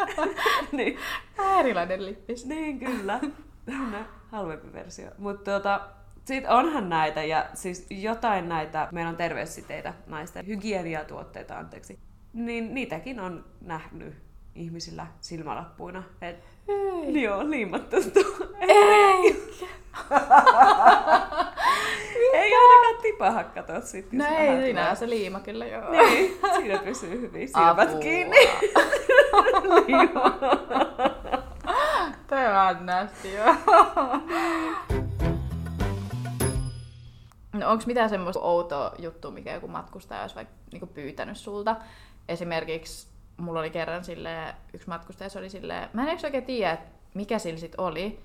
niin. 0.72 0.98
Vähän 1.38 1.60
erilainen 1.60 2.06
lippis. 2.06 2.46
Niin, 2.46 2.80
kyllä. 2.80 3.20
Tämmönen 3.66 4.06
halvempi 4.32 4.74
versio. 4.74 5.10
Mutta 5.18 5.52
tota, 5.52 5.82
sit 6.26 6.46
onhan 6.48 6.90
näitä, 6.90 7.24
ja 7.24 7.46
siis 7.54 7.86
jotain 7.90 8.50
näitä, 8.50 8.88
meillä 8.92 9.10
on 9.10 9.18
terveyssiteitä 9.18 9.94
naisten 10.08 10.48
hygieniatuotteita, 10.48 11.58
anteeksi. 11.58 12.00
Niin 12.34 12.74
niitäkin 12.74 13.20
on 13.20 13.46
nähnyt 13.62 14.14
ihmisillä 14.56 15.08
silmälappuina. 15.22 16.04
Et, 16.22 16.36
Ei. 16.68 17.24
joo, 17.24 17.50
liimattu 17.50 17.96
tuo. 18.14 18.48
Ei. 18.60 19.46
Ei 22.34 22.52
ainakaan 22.56 23.02
tipaha 23.02 23.44
kato 23.44 23.82
sit. 23.82 24.06
jos 24.14 24.14
No 24.30 24.38
ei, 24.38 24.62
siinä 24.64 24.90
on 24.90 24.96
se 24.96 25.10
liima 25.10 25.40
kyllä 25.40 25.66
joo. 25.66 25.92
Niin, 25.92 26.38
siinä 26.56 26.78
pysyy 26.78 27.22
hyvin 27.22 27.48
silmät 27.48 27.80
Apua. 27.90 28.00
kiinni. 28.00 28.38
Joo. 29.88 30.32
Tämä 32.28 32.68
on 32.68 32.86
nästi 32.86 33.34
joo. 33.34 33.56
No 37.60 37.72
onks 37.72 37.86
mitään 37.86 38.10
semmoista 38.10 38.42
outoa 38.42 38.92
juttua, 39.00 39.32
mikä 39.32 39.54
joku 39.54 39.68
matkustaja 39.68 40.22
olisi 40.22 40.36
vaikka 40.36 40.54
niinku 40.72 40.88
pyytänyt 40.88 41.38
sulta? 41.38 41.76
Esimerkiksi 42.28 43.08
mulla 43.38 43.60
oli 43.60 43.70
kerran 43.70 44.04
sille 44.04 44.56
yksi 44.74 44.88
matkustaja, 44.88 45.30
se 45.30 45.40
oli 45.40 45.50
silleen, 45.50 45.90
mä 45.94 46.12
en 46.12 46.20
oikein 46.24 46.46
tiedä, 46.46 46.78
mikä 47.14 47.40
sillä 47.40 47.60
sit 47.60 47.76
oli, 47.78 48.20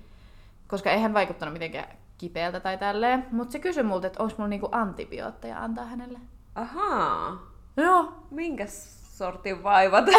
koska 0.67 0.91
eihän 0.91 1.13
vaikuttanut 1.13 1.53
mitenkään 1.53 1.97
kipeältä 2.17 2.59
tai 2.59 2.77
tälleen, 2.77 3.25
mutta 3.31 3.51
se 3.51 3.59
kysyi 3.59 3.83
multa, 3.83 4.07
että 4.07 4.23
onko 4.23 4.35
mulla 4.37 4.49
niinku 4.49 4.69
antibiootteja 4.71 5.63
antaa 5.63 5.85
hänelle. 5.85 6.19
Ahaa. 6.55 7.37
Joo, 7.77 8.13
Minkäs 8.31 9.00
sortin 9.11 9.63
vaivat? 9.63 10.05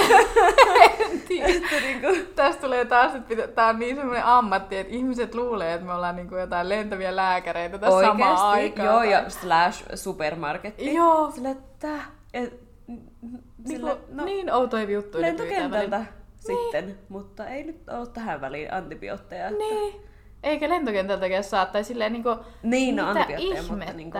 että 1.47 1.81
niinku... 1.81 2.07
Tästä 2.35 2.63
tulee 2.63 2.85
taas, 2.85 3.15
että 3.15 3.29
pitä, 3.29 3.49
tää 3.49 3.67
on 3.69 3.79
niin 3.79 3.97
semmoinen 3.97 4.25
ammatti, 4.25 4.77
että 4.79 4.93
ihmiset 4.93 5.35
luulee, 5.35 5.75
että 5.75 5.87
me 5.87 5.95
ollaan 5.95 6.17
niinku 6.17 6.37
jotain 6.37 6.69
lentäviä 6.69 7.17
lääkäreitä 7.17 7.79
tässä 7.79 8.01
samaan 8.01 8.37
aikaan. 8.37 8.87
Joo, 8.87 9.03
ja 9.03 9.31
slash 9.31 9.85
supermarketti. 9.95 10.95
Joo. 10.95 11.31
Sillä, 11.31 11.51
että... 11.51 11.89
Et, 12.35 12.63
Niinku, 12.89 13.87
sillä, 13.87 13.97
no, 14.09 14.25
niin 14.25 14.53
outoja 14.53 14.91
juttuja 14.91 15.23
lentokentältä 15.23 15.77
välillä. 15.97 16.05
sitten, 16.39 16.99
mutta 17.09 17.47
ei 17.47 17.65
nyt 17.65 17.89
ole 17.89 18.07
tähän 18.07 18.41
väliin 18.41 18.73
antibiootteja. 18.73 19.49
Että... 19.49 19.59
Niin. 19.59 20.03
Eikä 20.43 20.69
lentokentältäkään 20.69 21.45
saa, 21.45 21.67
tai 21.67 21.85
silleen 21.85 22.13
niinku, 22.13 22.37
Niin, 22.63 22.97
no 22.97 23.07
mitä 23.07 23.21
antibiootteja, 23.21 23.63
ihmettä. 23.63 23.77
mutta 23.77 23.93
niinku... 23.93 24.19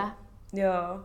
Joo. 0.53 1.01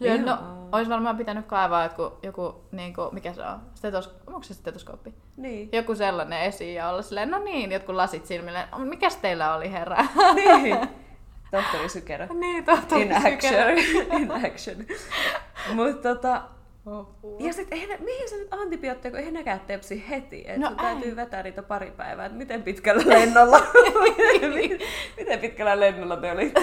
Joo, 0.00 0.16
no, 0.16 0.38
ois 0.72 0.88
varmaan 0.88 1.16
pitänyt 1.16 1.46
kaivaa 1.46 1.84
joku, 1.84 2.18
joku 2.22 2.64
niinku, 2.72 3.08
mikä 3.12 3.32
se 3.32 3.42
on, 3.42 3.60
Stetos, 3.74 4.14
onko 4.26 4.42
se 4.42 4.54
stetoskooppi? 4.54 5.14
Niin. 5.36 5.68
Joku 5.72 5.94
sellainen 5.94 6.40
esiin 6.42 6.74
ja 6.74 6.88
olla 6.88 7.02
silleen, 7.02 7.30
no 7.30 7.38
niin, 7.38 7.72
jotkut 7.72 7.94
lasit 7.94 8.26
silmille. 8.26 8.68
Mikäs 8.78 9.16
teillä 9.16 9.54
oli, 9.54 9.72
herra? 9.72 9.96
niin. 10.34 10.78
Tohtori 11.50 11.88
Sykerä. 11.88 12.28
niin, 12.34 12.64
tohtori 12.64 13.02
In 13.02 13.16
action. 13.16 13.78
In 14.20 14.46
action. 14.46 14.76
Mutta 15.74 16.14
tota, 16.14 16.42
Apua. 16.86 17.36
ja 17.40 17.52
sit 17.52 17.68
eihän, 17.72 17.88
ne- 17.88 18.04
mihin 18.04 18.28
sä 18.28 18.36
nyt 18.36 18.48
antibiootteja, 18.54 19.10
kun 19.10 19.18
eihän 19.18 19.34
nekään 19.34 19.60
tepsi 19.60 20.04
heti. 20.10 20.44
Et 20.46 20.56
No 20.58 20.68
sun 20.68 20.76
täytyy 20.76 21.16
vetää 21.16 21.42
niitä 21.42 21.62
pari 21.62 21.90
päivää, 21.90 22.26
että 22.26 22.38
miten 22.38 22.62
pitkällä 22.62 23.02
lennolla, 23.06 23.58
miten 25.18 25.38
pitkällä 25.40 25.80
lennolla 25.80 26.16
te 26.16 26.32
olitte. 26.32 26.60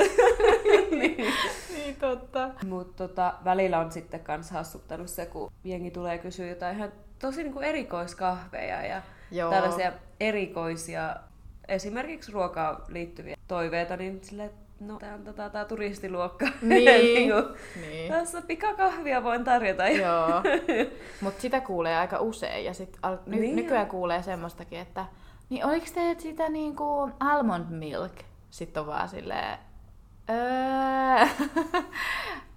niin. 0.99 1.33
niin 1.73 1.95
totta. 1.99 2.49
Mutta 2.67 3.07
tota, 3.07 3.33
välillä 3.45 3.79
on 3.79 3.91
sitten 3.91 4.19
kans 4.19 4.51
hassuttanut 4.51 5.07
se, 5.07 5.25
kun 5.25 5.51
jengi 5.63 5.91
tulee 5.91 6.17
kysyä 6.17 6.47
jotain 6.47 6.77
ihan 6.77 6.91
tosi 7.19 7.43
niinku 7.43 7.59
erikoiskahveja 7.59 8.85
ja 8.85 9.01
Joo. 9.31 9.49
tällaisia 9.51 9.91
erikoisia, 10.19 11.15
esimerkiksi 11.67 12.31
ruokaan 12.31 12.77
liittyviä 12.87 13.35
toiveita, 13.47 13.97
niin 13.97 14.19
silleen, 14.23 14.49
että 14.49 14.66
no 14.79 14.97
tää 14.99 15.13
on 15.13 15.23
tota, 15.23 15.49
tää 15.49 15.65
turistiluokka. 15.65 16.45
Niin. 16.61 16.85
niinku, 16.85 17.53
Niin. 17.81 18.11
tässä 18.11 18.41
pikakahvia 18.41 19.23
voin 19.23 19.43
tarjota. 19.43 19.87
Joo. 20.03 20.27
Mutta 21.21 21.41
sitä 21.41 21.61
kuulee 21.61 21.97
aika 21.97 22.19
usein 22.19 22.65
ja 22.65 22.73
sit 22.73 22.97
al- 23.01 23.17
ny- 23.25 23.39
Niin. 23.39 23.55
nykyään 23.55 23.87
kuulee 23.87 24.23
semmoistakin, 24.23 24.79
että 24.79 25.05
niin 25.49 25.65
oliks 25.65 25.91
teet 25.91 26.19
sitä 26.19 26.49
niinku 26.49 27.11
almond 27.19 27.65
milk? 27.69 28.13
Sitten 28.49 28.81
on 28.81 28.87
vaan 28.87 29.09
silleen, 29.09 29.57
öö, 30.29 31.27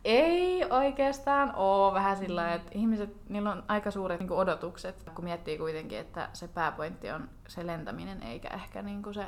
ei 0.04 0.64
oikeastaan 0.70 1.52
oo 1.56 1.94
vähän 1.94 2.16
sillä 2.16 2.54
että 2.54 2.70
ihmiset, 2.74 3.10
niillä 3.28 3.52
on 3.52 3.62
aika 3.68 3.90
suuret 3.90 4.18
niinku 4.20 4.36
odotukset, 4.38 5.10
kun 5.14 5.24
miettii 5.24 5.58
kuitenkin, 5.58 5.98
että 5.98 6.28
se 6.32 6.48
pääpointti 6.48 7.10
on 7.10 7.28
se 7.48 7.66
lentäminen 7.66 8.22
eikä 8.22 8.48
ehkä 8.48 8.82
niinku 8.82 9.12
se 9.12 9.24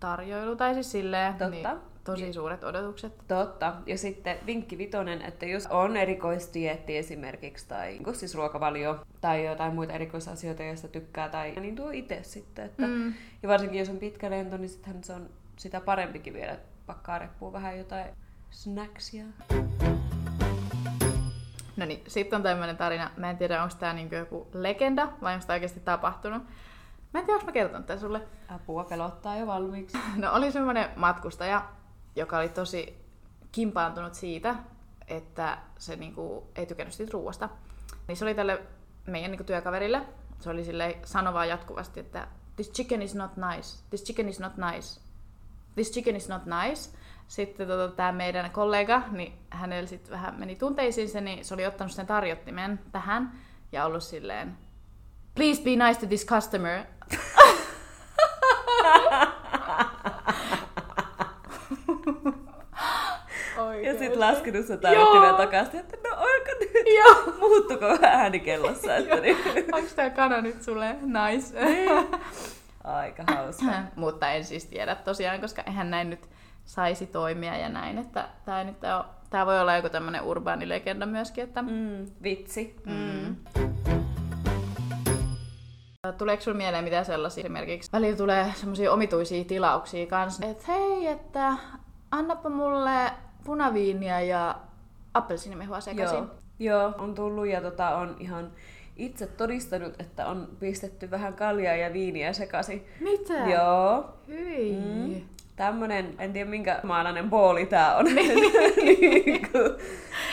tarjoilu, 0.00 0.56
tai 0.56 0.74
siis 0.74 0.92
silleen, 0.92 1.32
Totta. 1.32 1.50
niin 1.50 1.68
tosi 2.04 2.32
suuret 2.32 2.64
odotukset. 2.64 3.12
Totta. 3.28 3.74
Ja 3.86 3.98
sitten 3.98 4.36
vinkki 4.46 4.78
vitonen, 4.78 5.22
että 5.22 5.46
jos 5.46 5.66
on 5.66 5.96
erikoistietti 5.96 6.96
esimerkiksi, 6.96 7.68
tai 7.68 7.98
niin 7.98 8.14
siis 8.14 8.34
ruokavalio, 8.34 9.04
tai 9.20 9.46
jotain 9.46 9.74
muita 9.74 9.92
erikoisasioita, 9.92 10.62
joista 10.62 10.88
tykkää, 10.88 11.28
tai 11.28 11.50
niin 11.60 11.76
tuo 11.76 11.90
itse 11.90 12.18
sitten. 12.22 12.64
Että, 12.64 12.86
Mm. 12.86 13.14
Ja 13.42 13.48
varsinkin 13.48 13.78
jos 13.78 13.88
on 13.88 13.98
pitkä 13.98 14.30
lento, 14.30 14.56
niin 14.56 14.68
sittenhän 14.68 15.04
se 15.04 15.12
on 15.12 15.30
sitä 15.56 15.80
parempikin 15.80 16.34
viedä 16.34 16.56
pakkaa 16.86 17.18
reppuun 17.18 17.52
vähän 17.52 17.78
jotain 17.78 18.06
snacksia. 18.50 19.24
No 21.76 21.86
niin, 21.86 22.02
sitten 22.06 22.36
on 22.36 22.42
tämmöinen 22.42 22.76
tarina. 22.76 23.10
Mä 23.16 23.30
en 23.30 23.36
tiedä, 23.36 23.62
onko 23.62 23.74
tämä 23.78 23.92
niinku 23.92 24.14
joku 24.14 24.48
legenda 24.52 25.08
vai 25.22 25.34
onko 25.34 25.46
tämä 25.46 25.54
oikeasti 25.54 25.80
tapahtunut. 25.80 26.42
Mä 27.12 27.20
en 27.20 27.26
tiedä, 27.26 27.36
onko 27.36 27.46
mä 27.46 27.52
kertonut 27.52 27.86
tämän 27.86 28.00
sulle. 28.00 28.22
Apua 28.48 28.84
pelottaa 28.84 29.36
jo 29.36 29.46
valmiiksi. 29.46 29.98
No 30.16 30.32
oli 30.32 30.52
semmoinen 30.52 30.90
matkustaja, 30.96 31.68
joka 32.16 32.38
oli 32.38 32.48
tosi 32.48 33.04
kimpaantunut 33.52 34.14
siitä, 34.14 34.54
että 35.08 35.58
se 35.78 35.96
niinku 35.96 36.50
ei 36.56 36.66
tykännyt 36.66 36.94
siitä 36.94 37.12
ruoasta. 37.12 37.48
Niin 38.08 38.16
se 38.16 38.24
oli 38.24 38.34
tälle 38.34 38.62
meidän 39.06 39.30
niinku 39.30 39.44
työkaverille, 39.44 40.02
se 40.40 40.50
oli 40.50 40.64
sille 40.64 40.98
sanovaa 41.04 41.44
jatkuvasti, 41.44 42.00
että 42.00 42.28
this 42.56 42.72
chicken 42.72 43.02
is 43.02 43.14
not 43.14 43.30
nice, 43.36 43.84
this 43.90 44.04
chicken 44.04 44.28
is 44.28 44.40
not 44.40 44.52
nice, 44.56 45.00
this 45.74 45.92
chicken 45.92 46.16
is 46.16 46.28
not 46.28 46.42
nice. 46.46 46.98
Sitten 47.28 47.68
tota, 47.68 47.96
tämä 47.96 48.12
meidän 48.12 48.50
kollega, 48.50 49.02
niin 49.10 49.32
hänellä 49.50 49.86
sitten 49.86 50.10
vähän 50.10 50.34
meni 50.38 50.56
tunteisiinsa, 50.56 51.20
niin 51.20 51.44
se 51.44 51.54
oli 51.54 51.66
ottanut 51.66 51.92
sen 51.92 52.06
tarjottimen 52.06 52.80
tähän 52.92 53.32
ja 53.72 53.84
ollut 53.84 54.02
silleen, 54.02 54.58
please 55.34 55.62
be 55.62 55.70
nice 55.70 56.00
to 56.00 56.06
this 56.06 56.26
customer. 56.26 56.84
Ja 63.84 63.98
sitten 63.98 64.20
laskenut 64.20 64.66
se 64.66 64.76
tarjottimen 64.76 65.34
takaisin, 65.34 65.80
että 65.80 65.96
no 66.08 66.16
onko 66.16 66.50
nyt? 66.60 66.70
Joo. 66.98 67.34
Muuttuko 67.38 67.98
ääni 68.02 68.40
kellossa? 68.40 68.96
Että 68.96 69.20
niin. 69.20 69.36
Onko 69.72 69.88
tämä 69.96 70.10
kana 70.10 70.40
nyt 70.40 70.62
sulle 70.62 70.96
nice? 71.02 71.58
Aika 72.84 73.22
hauska. 73.36 73.72
Mutta 73.96 74.30
en 74.30 74.44
siis 74.44 74.66
tiedä 74.66 74.94
tosiaan, 74.94 75.40
koska 75.40 75.62
eihän 75.66 75.90
näin 75.90 76.10
nyt 76.10 76.28
saisi 76.64 77.06
toimia 77.06 77.56
ja 77.56 77.68
näin, 77.68 77.98
että 77.98 78.28
tämä 78.44 78.64
nyt 78.64 78.76
on, 78.98 79.04
tää 79.30 79.46
voi 79.46 79.60
olla 79.60 79.76
joku 79.76 79.88
tämmöinen 79.88 80.22
urbaani 80.22 80.68
legenda 80.68 81.06
myöskin, 81.06 81.44
että 81.44 81.62
Mm, 81.62 82.06
vitsi. 82.22 82.76
Mm. 82.86 83.36
Tuleeko 86.12 86.42
sinulle 86.42 86.62
mieleen 86.62 86.84
mitä 86.84 87.04
sellaisia 87.04 87.42
esimerkiksi? 87.42 87.92
Välillä 87.92 88.16
tulee 88.16 88.52
semmoisia 88.56 88.92
omituisia 88.92 89.44
tilauksia 89.44 90.06
kanssa, 90.06 90.46
että 90.46 90.72
hei, 90.72 91.06
että 91.06 91.56
annapa 92.10 92.48
mulle 92.48 93.10
punaviinia 93.44 94.20
ja 94.20 94.54
appelsiinimehua 95.14 95.80
sekaisin. 95.80 96.18
Joo. 96.18 96.28
Joo, 96.58 96.94
on 96.98 97.14
tullut 97.14 97.46
ja 97.46 97.60
tota, 97.60 97.96
on 97.96 98.16
ihan 98.20 98.52
itse 98.96 99.26
todistanut, 99.26 100.00
että 100.00 100.26
on 100.26 100.48
pistetty 100.60 101.10
vähän 101.10 101.34
kaljaa 101.34 101.76
ja 101.76 101.92
viiniä 101.92 102.32
sekaisin. 102.32 102.86
Mitä? 103.00 103.34
Joo. 103.34 104.04
Hyi. 104.28 104.72
Mm. 104.72 105.22
Tämmönen, 105.58 106.14
en 106.18 106.32
tiedä 106.32 106.50
minkä 106.50 106.80
maalainen 106.82 107.30
booli 107.30 107.66
tää 107.66 107.96
on. 107.96 108.04
niinku. 108.84 109.58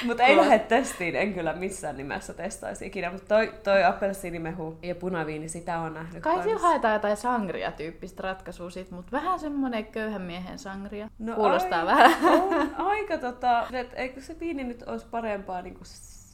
Mutta 0.06 0.24
ei 0.24 0.38
lähde 0.38 0.60
testiin, 0.60 1.16
en 1.16 1.34
kyllä 1.34 1.54
missään 1.54 1.98
nimessä 1.98 2.34
testaisi 2.34 2.86
ikinä. 2.86 3.12
Mutta 3.12 3.28
toi, 3.28 3.54
toi 3.64 3.84
appelsiinimehu 3.84 4.78
ja 4.82 4.96
punaviini, 4.96 5.50
sitä 5.50 5.80
on 5.80 5.94
nähnyt 5.94 6.24
Kai 6.24 6.44
sillä 6.44 6.60
haetaan 6.60 6.94
jotain 6.94 7.18
sangria-tyyppistä 7.18 8.24
ratkaisua 8.24 8.70
sit, 8.70 8.92
mutta 8.92 9.12
vähän 9.12 9.40
semmonen 9.40 9.86
köyhän 9.86 10.22
miehen 10.22 10.60
sangria. 10.60 11.08
No 11.20 11.36
Kuulostaa 11.36 11.80
ai- 11.80 11.86
vähän. 11.86 12.12
On 12.80 12.88
aika 12.92 13.18
tota, 13.18 13.68
että 13.74 13.96
eikö 13.96 14.22
se 14.22 14.40
viini 14.40 14.64
nyt 14.64 14.84
olisi 14.88 15.06
parempaa 15.12 15.62
niinku 15.62 15.84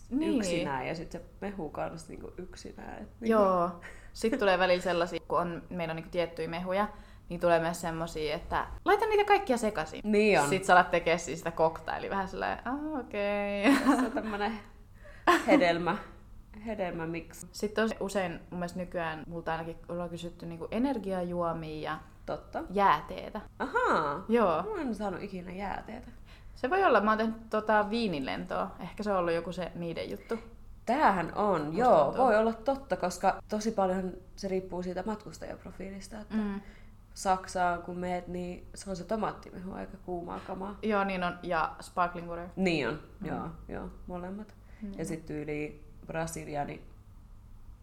Niin. 0.09 0.37
yksinään 0.37 0.87
ja 0.87 0.95
sitten 0.95 1.21
se 1.21 1.27
mehu 1.41 1.69
kanssa 1.69 2.07
niinku 2.09 2.33
yksinään. 2.37 2.93
Et 3.01 3.09
niinku- 3.19 3.25
Joo. 3.41 3.69
Sitten 4.13 4.39
tulee 4.39 4.59
välillä 4.59 4.81
sellaisia, 4.81 5.19
kun 5.27 5.39
on, 5.39 5.63
meillä 5.69 5.91
on 5.91 5.95
niinku 5.95 6.11
tiettyjä 6.11 6.47
mehuja, 6.47 6.87
niin 7.31 7.39
tulee 7.41 7.59
myös 7.59 7.81
semmosia, 7.81 8.35
että 8.35 8.67
laita 8.85 9.05
niitä 9.05 9.23
kaikkia 9.25 9.57
sekaisin. 9.57 10.01
Niin 10.03 10.39
on. 10.41 10.49
Sitten 10.49 10.67
sä 10.67 10.73
alat 10.73 10.91
tekee 10.91 11.17
siis 11.17 11.39
sitä 11.39 11.51
koktaili 11.51 12.09
vähän 12.09 12.27
sellainen, 12.27 12.67
ah 12.67 12.99
okei. 12.99 13.69
Okay. 13.69 13.95
Se 13.95 14.05
on 14.05 14.11
tämmönen 14.11 14.59
hedelmä, 15.47 15.97
hedelmä 16.65 17.07
miksi. 17.07 17.47
Sitten 17.51 17.83
on 17.83 17.89
usein 17.99 18.31
mun 18.31 18.59
mielestä 18.59 18.79
nykyään 18.79 19.23
multa 19.27 19.51
ainakin 19.51 19.77
ollaan 19.89 20.09
kysytty 20.09 20.45
niinku 20.45 20.67
energiajuomia 20.71 21.91
ja 21.91 21.99
Totta. 22.25 22.63
jääteetä. 22.69 23.41
Ahaa. 23.59 24.25
Joo. 24.29 24.63
Mä 24.75 24.81
en 24.81 24.95
saanut 24.95 25.23
ikinä 25.23 25.51
jääteetä. 25.51 26.07
Se 26.55 26.69
voi 26.69 26.83
olla, 26.83 27.01
mä 27.01 27.11
oon 27.11 27.17
tehnyt 27.17 27.49
tota 27.49 27.89
viinilentoa. 27.89 28.71
Ehkä 28.79 29.03
se 29.03 29.11
on 29.11 29.17
ollut 29.17 29.33
joku 29.33 29.51
se 29.51 29.71
niiden 29.75 30.11
juttu. 30.11 30.39
Tämähän 30.85 31.33
on, 31.35 31.77
joo, 31.77 32.03
tuntuu. 32.03 32.25
voi 32.25 32.37
olla 32.37 32.53
totta, 32.53 32.97
koska 32.97 33.41
tosi 33.49 33.71
paljon 33.71 34.13
se 34.35 34.47
riippuu 34.47 34.83
siitä 34.83 35.03
matkustajaprofiilista. 35.05 36.19
Että 36.19 36.35
Mm. 36.35 36.61
Saksaan 37.13 37.81
kun 37.81 37.97
meet, 37.97 38.27
niin 38.27 38.67
se 38.75 38.89
on 38.89 38.95
se 38.95 39.03
tomaattimehu 39.03 39.73
aika 39.73 39.97
kuumaa 40.05 40.39
kamaa. 40.39 40.77
Joo, 40.83 41.03
niin 41.03 41.23
on. 41.23 41.39
Ja 41.43 41.75
sparkling 41.81 42.29
water. 42.29 42.47
Niin 42.55 42.87
on, 42.89 42.99
mm. 43.19 43.27
joo, 43.27 43.49
joo, 43.67 43.89
molemmat. 44.07 44.55
Mm. 44.81 44.91
Ja 44.97 45.05
sitten 45.05 45.27
tyyli 45.27 45.83
Brasilia, 46.07 46.65
niin 46.65 46.81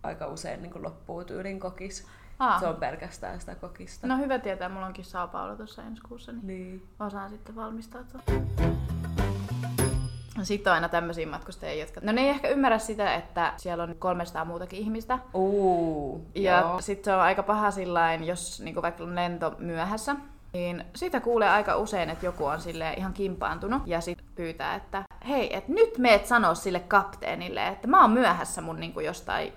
aika 0.02 0.26
usein 0.26 0.62
niin 0.62 0.82
loppuu 0.82 1.24
tyylin 1.24 1.60
kokis. 1.60 2.06
Ah. 2.38 2.60
Se 2.60 2.66
on 2.66 2.76
pelkästään 2.76 3.40
sitä 3.40 3.54
kokista. 3.54 4.06
No 4.06 4.16
hyvä 4.18 4.38
tietää, 4.38 4.68
mulla 4.68 4.86
onkin 4.86 5.04
Sao 5.04 5.28
Paulo 5.28 5.56
tuossa 5.56 5.82
ensi 5.82 6.02
kuussa, 6.02 6.32
niin 6.32 6.46
Niin. 6.46 6.88
osaan 7.00 7.30
sitten 7.30 7.56
valmistautua. 7.56 8.20
No 10.38 10.44
Sitten 10.44 10.70
on 10.70 10.74
aina 10.74 10.88
tämmöisiä 10.88 11.26
matkustajia, 11.26 11.80
jotka... 11.80 12.00
No 12.04 12.12
ne 12.12 12.20
ei 12.20 12.28
ehkä 12.28 12.48
ymmärrä 12.48 12.78
sitä, 12.78 13.14
että 13.14 13.52
siellä 13.56 13.84
on 13.84 13.94
300 13.98 14.44
muutakin 14.44 14.78
ihmistä. 14.78 15.18
Uu, 15.34 16.26
Ja 16.34 16.76
sitten 16.80 17.04
se 17.04 17.14
on 17.14 17.20
aika 17.20 17.42
paha 17.42 17.70
sillain, 17.70 18.24
jos 18.24 18.60
niinku 18.60 18.82
vaikka 18.82 19.04
on 19.04 19.14
lento 19.14 19.54
myöhässä, 19.58 20.16
niin 20.52 20.84
sitä 20.94 21.20
kuulee 21.20 21.48
aika 21.48 21.76
usein, 21.76 22.10
että 22.10 22.26
joku 22.26 22.44
on 22.44 22.60
sille 22.60 22.92
ihan 22.92 23.12
kimpaantunut 23.12 23.82
ja 23.86 24.00
sitten 24.00 24.26
pyytää, 24.34 24.74
että 24.74 25.02
hei, 25.28 25.56
että 25.56 25.72
nyt 25.72 25.98
meet 25.98 26.26
sanoa 26.26 26.54
sille 26.54 26.80
kapteenille, 26.80 27.68
että 27.68 27.88
mä 27.88 28.00
oon 28.00 28.10
myöhässä 28.10 28.60
mun 28.60 28.80
niinku 28.80 29.00
jostain 29.00 29.52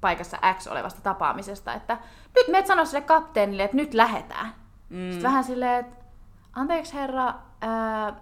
paikassa 0.00 0.38
X 0.58 0.66
olevasta 0.66 1.00
tapaamisesta, 1.00 1.74
että 1.74 1.98
nyt 2.36 2.48
meet 2.48 2.66
sanoa 2.66 2.84
sille 2.84 3.00
kapteenille, 3.00 3.64
että 3.64 3.76
nyt 3.76 3.94
lähetään. 3.94 4.54
Mm. 4.88 5.10
Sitten 5.10 5.22
vähän 5.22 5.44
silleen, 5.44 5.80
että 5.80 6.04
anteeksi 6.52 6.94
herra, 6.94 7.34
ää, 7.60 8.14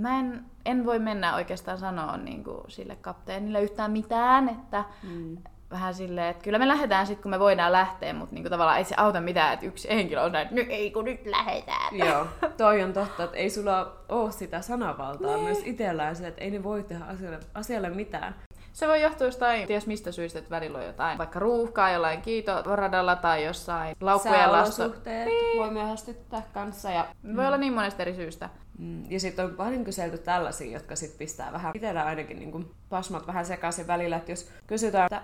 mä 0.00 0.20
en, 0.20 0.44
en 0.66 0.86
voi 0.86 0.98
mennä 0.98 1.34
oikeastaan 1.34 1.78
sanoa 1.78 2.16
niin 2.16 2.44
kuin, 2.44 2.60
sille 2.68 2.96
kapteenille 2.96 3.62
yhtään 3.62 3.90
mitään, 3.90 4.48
että 4.48 4.84
mm. 5.02 5.36
vähän 5.70 5.94
silleen, 5.94 6.28
että 6.28 6.44
kyllä 6.44 6.58
me 6.58 6.68
lähdetään 6.68 7.06
sitten, 7.06 7.22
kun 7.22 7.30
me 7.30 7.38
voidaan 7.38 7.72
lähteä, 7.72 8.12
mutta 8.12 8.34
niin 8.34 8.42
kuin, 8.42 8.50
tavallaan 8.50 8.78
ei 8.78 8.84
se 8.84 8.94
auta 8.98 9.20
mitään, 9.20 9.54
että 9.54 9.66
yksi 9.66 9.88
henkilö 9.88 10.22
on 10.22 10.32
näin, 10.32 10.42
että 10.42 10.54
nyt 10.54 10.66
ei 10.70 10.90
kun 10.90 11.04
nyt 11.04 11.26
lähdetään. 11.26 11.96
Joo, 11.96 12.26
toi 12.56 12.82
on 12.82 12.92
totta, 12.92 13.24
että 13.24 13.36
ei 13.36 13.50
sulla 13.50 13.96
ole 14.08 14.32
sitä 14.32 14.60
sanavaltaa 14.60 15.34
niin. 15.34 15.44
myös 15.44 15.62
itsellään 15.64 16.16
sille, 16.16 16.28
että 16.28 16.44
ei 16.44 16.50
ne 16.50 16.62
voi 16.62 16.82
tehdä 16.82 17.04
asialle, 17.04 17.38
asialle 17.54 17.90
mitään. 17.90 18.34
Se 18.72 18.88
voi 18.88 19.02
johtua 19.02 19.26
jostain, 19.26 19.66
ties 19.66 19.86
mistä 19.86 20.12
syystä, 20.12 20.38
että 20.38 20.50
välillä 20.50 20.78
on 20.78 20.84
jotain, 20.84 21.18
vaikka 21.18 21.38
ruuhkaa 21.38 21.90
jollain 21.90 22.22
kiitoradalla 22.22 23.16
tai 23.16 23.44
jossain 23.44 23.96
laukkujen 24.00 24.52
lasto. 24.52 24.74
Sääolosuhteet 24.74 25.26
niin. 25.26 25.58
voi 25.58 25.70
myöhästyttää 25.70 26.42
kanssa. 26.54 26.90
Ja, 26.90 27.06
Voi 27.36 27.46
olla 27.46 27.56
niin 27.56 27.72
monesta 27.72 28.02
eri 28.02 28.14
syystä. 28.14 28.48
Mm, 28.78 29.10
ja 29.10 29.20
sitten 29.20 29.44
on 29.44 29.50
paljon 29.50 29.84
kyselty 29.84 30.18
tällaisia, 30.18 30.72
jotka 30.72 30.96
sit 30.96 31.18
pistää 31.18 31.52
vähän, 31.52 31.72
itsellä 31.74 32.04
ainakin 32.04 32.38
niin 32.38 32.52
kuin 32.52 32.70
pasmat 32.88 33.26
vähän 33.26 33.46
sekaisin 33.46 33.86
välillä, 33.86 34.16
että 34.16 34.32
jos 34.32 34.50
kysytään, 34.66 35.04
että 35.04 35.22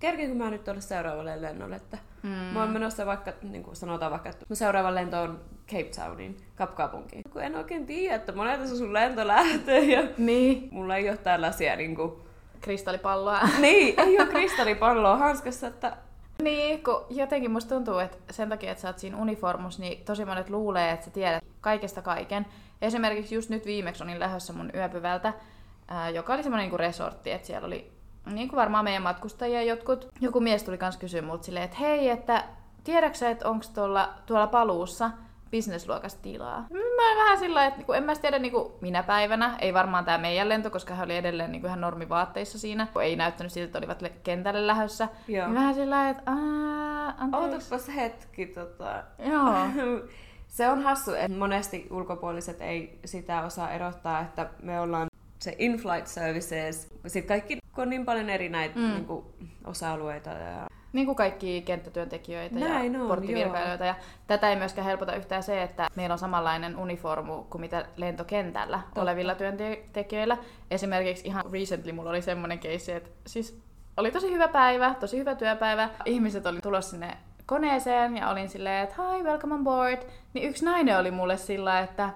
kerkinkö 0.00 0.34
mä 0.34 0.50
nyt 0.50 0.64
tuolle 0.64 0.80
seuraavalle 0.80 1.42
lennolle, 1.42 1.76
että 1.76 1.98
mm. 2.22 2.28
mä 2.28 2.60
oon 2.60 2.70
menossa 2.70 3.06
vaikka, 3.06 3.32
niin 3.42 3.62
kuin 3.62 3.76
sanotaan 3.76 4.12
vaikka, 4.12 4.28
että 4.28 4.46
mun 4.48 4.56
seuraava 4.56 4.94
lento 4.94 5.22
on 5.22 5.40
Cape 5.68 5.90
Towniin, 5.96 6.36
kapkaupunkiin. 6.56 7.22
Kun 7.32 7.42
en 7.42 7.56
oikein 7.56 7.86
tiedä, 7.86 8.14
että 8.14 8.32
monelta 8.32 8.66
se 8.66 8.76
sun 8.76 8.92
lento 8.92 9.26
lähtee 9.26 9.84
ja 9.84 10.02
Niin. 10.18 10.68
mulla 10.70 10.96
ei 10.96 11.08
ole 11.08 11.16
tällaisia 11.16 11.76
niin 11.76 11.96
kuin, 11.96 12.12
Kristallipalloa. 12.60 13.40
niin, 13.60 14.00
ei 14.00 14.18
ole 14.18 14.26
kristallipalloa 14.26 15.16
hanskassa, 15.16 15.66
että 15.66 15.96
Niin, 16.42 16.84
kun 16.84 17.06
jotenkin 17.10 17.50
musta 17.50 17.74
tuntuu, 17.74 17.98
että 17.98 18.16
sen 18.30 18.48
takia, 18.48 18.70
että 18.70 18.82
sä 18.82 18.88
oot 18.88 18.98
siinä 18.98 19.16
uniformus, 19.16 19.78
niin 19.78 20.04
tosi 20.04 20.24
monet 20.24 20.50
luulee, 20.50 20.90
että 20.90 21.04
sä 21.04 21.10
tiedät 21.10 21.44
kaikesta 21.60 22.02
kaiken. 22.02 22.46
Esimerkiksi 22.84 23.34
just 23.34 23.50
nyt 23.50 23.66
viimeksi 23.66 24.02
olin 24.02 24.20
lähdössä 24.20 24.52
mun 24.52 24.70
yöpyvältä, 24.74 25.32
ää, 25.88 26.10
joka 26.10 26.34
oli 26.34 26.42
semmoinen 26.42 26.70
niin 26.70 26.80
resortti, 26.80 27.30
että 27.30 27.46
siellä 27.46 27.66
oli 27.66 27.92
niin 28.26 28.48
kuin 28.48 28.56
varmaan 28.56 28.84
meidän 28.84 29.02
matkustajia 29.02 29.62
jotkut. 29.62 30.08
Joku 30.20 30.40
mies 30.40 30.62
tuli 30.62 30.78
kans 30.78 30.96
kysyä 30.96 31.22
multa 31.22 31.44
silleen, 31.44 31.64
että 31.64 31.76
hei, 31.76 32.08
että 32.08 32.44
tiedätkö 32.84 33.28
että 33.28 33.48
onko 33.48 33.66
tuolla, 33.74 34.14
tuolla 34.26 34.46
paluussa 34.46 35.10
businessluokasta 35.50 36.22
tilaa. 36.22 36.66
Mä 36.70 37.08
olin 37.08 37.18
vähän 37.18 37.38
sillä 37.38 37.66
että 37.66 37.78
niinku, 37.78 37.92
en 37.92 38.04
mä 38.04 38.16
tiedä 38.16 38.38
niinku, 38.38 38.78
minä 38.80 39.02
päivänä, 39.02 39.56
ei 39.58 39.74
varmaan 39.74 40.04
tämä 40.04 40.18
meidän 40.18 40.48
lento, 40.48 40.70
koska 40.70 40.94
hän 40.94 41.04
oli 41.04 41.16
edelleen 41.16 41.52
niinku, 41.52 41.66
ihan 41.66 41.80
normivaatteissa 41.80 42.58
siinä. 42.58 42.86
Ei 43.02 43.16
näyttänyt 43.16 43.52
siltä, 43.52 43.66
että 43.66 43.78
olivat 43.78 44.02
le- 44.02 44.12
kentälle 44.22 44.66
lähdössä. 44.66 45.08
Joo. 45.28 45.46
Niin 45.46 45.54
vähän 45.54 45.74
sillä 45.74 46.10
että 46.10 46.22
aah. 46.26 47.14
Ootapas 47.32 47.88
hetki, 47.96 48.46
tota... 48.46 49.02
Joo. 49.18 49.54
Se 50.54 50.68
on 50.68 50.82
hassu, 50.82 51.14
että 51.14 51.38
monesti 51.38 51.86
ulkopuoliset 51.90 52.60
ei 52.60 52.98
sitä 53.04 53.42
osaa 53.42 53.70
erottaa, 53.70 54.20
että 54.20 54.50
me 54.62 54.80
ollaan 54.80 55.06
se 55.38 55.54
in-flight 55.58 56.06
services, 56.06 56.94
sitten 57.06 57.28
kaikki, 57.28 57.58
on 57.76 57.90
niin 57.90 58.04
paljon 58.04 58.30
eri 58.30 58.48
näitä 58.48 58.78
mm. 58.78 58.90
niin 58.90 59.04
kuin, 59.04 59.24
osa-alueita 59.64 60.30
ja 60.30 60.66
Niin 60.92 61.06
kuin 61.06 61.16
kaikki 61.16 61.62
kenttätyöntekijöitä 61.62 62.58
Näin 62.58 62.94
ja 62.94 63.00
on, 63.00 63.08
porttivirkailijoita. 63.08 63.84
Ja 63.84 63.94
tätä 64.26 64.50
ei 64.50 64.56
myöskään 64.56 64.84
helpota 64.84 65.16
yhtään 65.16 65.42
se, 65.42 65.62
että 65.62 65.88
meillä 65.96 66.12
on 66.12 66.18
samanlainen 66.18 66.76
uniformu 66.76 67.42
kuin 67.42 67.60
mitä 67.60 67.86
lentokentällä 67.96 68.78
Totta. 68.84 69.02
olevilla 69.02 69.34
työntekijöillä. 69.34 70.38
Esimerkiksi 70.70 71.26
ihan 71.26 71.44
recently 71.52 71.92
mulla 71.92 72.10
oli 72.10 72.22
semmoinen 72.22 72.58
case, 72.58 72.96
että 72.96 73.10
siis 73.26 73.60
oli 73.96 74.10
tosi 74.10 74.32
hyvä 74.32 74.48
päivä, 74.48 74.94
tosi 75.00 75.18
hyvä 75.18 75.34
työpäivä. 75.34 75.88
Ihmiset 76.04 76.46
oli 76.46 76.60
tulossa 76.60 76.90
sinne 76.90 77.16
koneeseen 77.46 78.16
ja 78.16 78.30
olin 78.30 78.48
silleen, 78.48 78.84
että 78.84 78.94
hi, 79.02 79.22
welcome 79.22 79.54
on 79.54 79.64
board. 79.64 79.98
Niin 80.34 80.48
yksi 80.50 80.64
nainen 80.64 80.98
oli 80.98 81.10
mulle 81.10 81.36
sillä, 81.36 81.80
että 81.80 82.10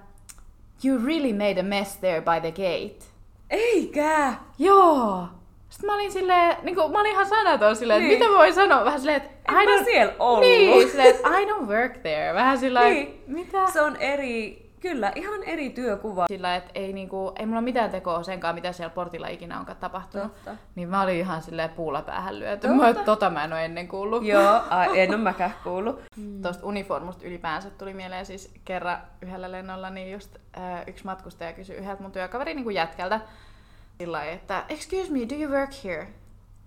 you 0.84 1.06
really 1.06 1.32
made 1.32 1.60
a 1.60 1.62
mess 1.62 1.96
there 1.96 2.20
by 2.20 2.40
the 2.40 2.50
gate. 2.50 3.04
Eikä! 3.50 4.34
Joo! 4.58 5.24
Sitten 5.68 5.90
mä 5.90 5.94
olin 5.94 6.12
silleen, 6.12 6.56
niin 6.62 6.74
kuin, 6.76 6.92
mä 6.92 7.00
olin 7.00 7.12
ihan 7.12 7.26
sanaton 7.26 7.76
silleen, 7.76 8.00
Niin. 8.02 8.12
että 8.12 8.24
mitä 8.26 8.38
voi 8.38 8.52
sanoa? 8.52 8.84
Vähän 8.84 9.00
silleen, 9.00 9.16
että 9.22 9.30
En 9.48 9.54
mä 9.54 9.60
don't- 9.80 9.84
siellä 9.84 10.14
ollut. 10.18 10.40
Niin, 10.40 10.88
silleen, 10.88 11.08
että 11.14 11.28
I 11.38 11.44
don't 11.44 11.66
work 11.68 11.92
there. 11.98 12.34
Vähän 12.34 12.58
sillä 12.58 12.80
Niin. 12.88 13.22
mitä? 13.26 13.66
Se 13.72 13.82
on 13.82 13.96
eri, 13.96 14.67
kyllä, 14.80 15.12
ihan 15.14 15.42
eri 15.44 15.70
työkuva. 15.70 16.26
Sillä, 16.28 16.56
että 16.56 16.70
ei, 16.74 16.92
niinku, 16.92 17.32
ei 17.38 17.46
mulla 17.46 17.60
mitään 17.60 17.90
tekoa 17.90 18.22
senkaan, 18.22 18.54
mitä 18.54 18.72
siellä 18.72 18.94
portilla 18.94 19.28
ikinä 19.28 19.58
onkaan 19.58 19.78
tapahtunut. 19.78 20.34
Totta. 20.34 20.56
Niin 20.74 20.88
mä 20.88 21.02
olin 21.02 21.16
ihan 21.16 21.42
silleen 21.42 21.70
puulla 21.70 22.02
päähän 22.02 22.38
lyöty. 22.38 22.68
Totta. 22.68 22.84
Mä, 22.84 22.94
tota 23.04 23.30
mä 23.30 23.44
en 23.44 23.52
ole 23.52 23.64
ennen 23.64 23.88
kuullut. 23.88 24.24
Joo, 24.24 24.60
ai, 24.70 25.00
en 25.00 25.10
ole 25.10 25.16
mäkään 25.16 25.54
kuullut. 25.64 26.02
Tuosta 26.42 26.66
uniformusta 26.66 27.26
ylipäänsä 27.26 27.70
tuli 27.70 27.94
mieleen 27.94 28.26
siis 28.26 28.54
kerran 28.64 28.98
yhdellä 29.22 29.52
lennolla, 29.52 29.90
niin 29.90 30.12
just 30.12 30.36
äh, 30.58 30.82
yksi 30.86 31.04
matkustaja 31.04 31.52
kysyi 31.52 31.76
yhdeltä 31.76 32.02
mun 32.02 32.12
työkaveri 32.12 32.54
niin 32.54 32.74
jätkältä 32.74 33.20
sillä 33.98 34.24
että 34.24 34.64
excuse 34.68 35.12
me, 35.12 35.18
do 35.28 35.34
you 35.34 35.52
work 35.52 35.70
here? 35.84 36.08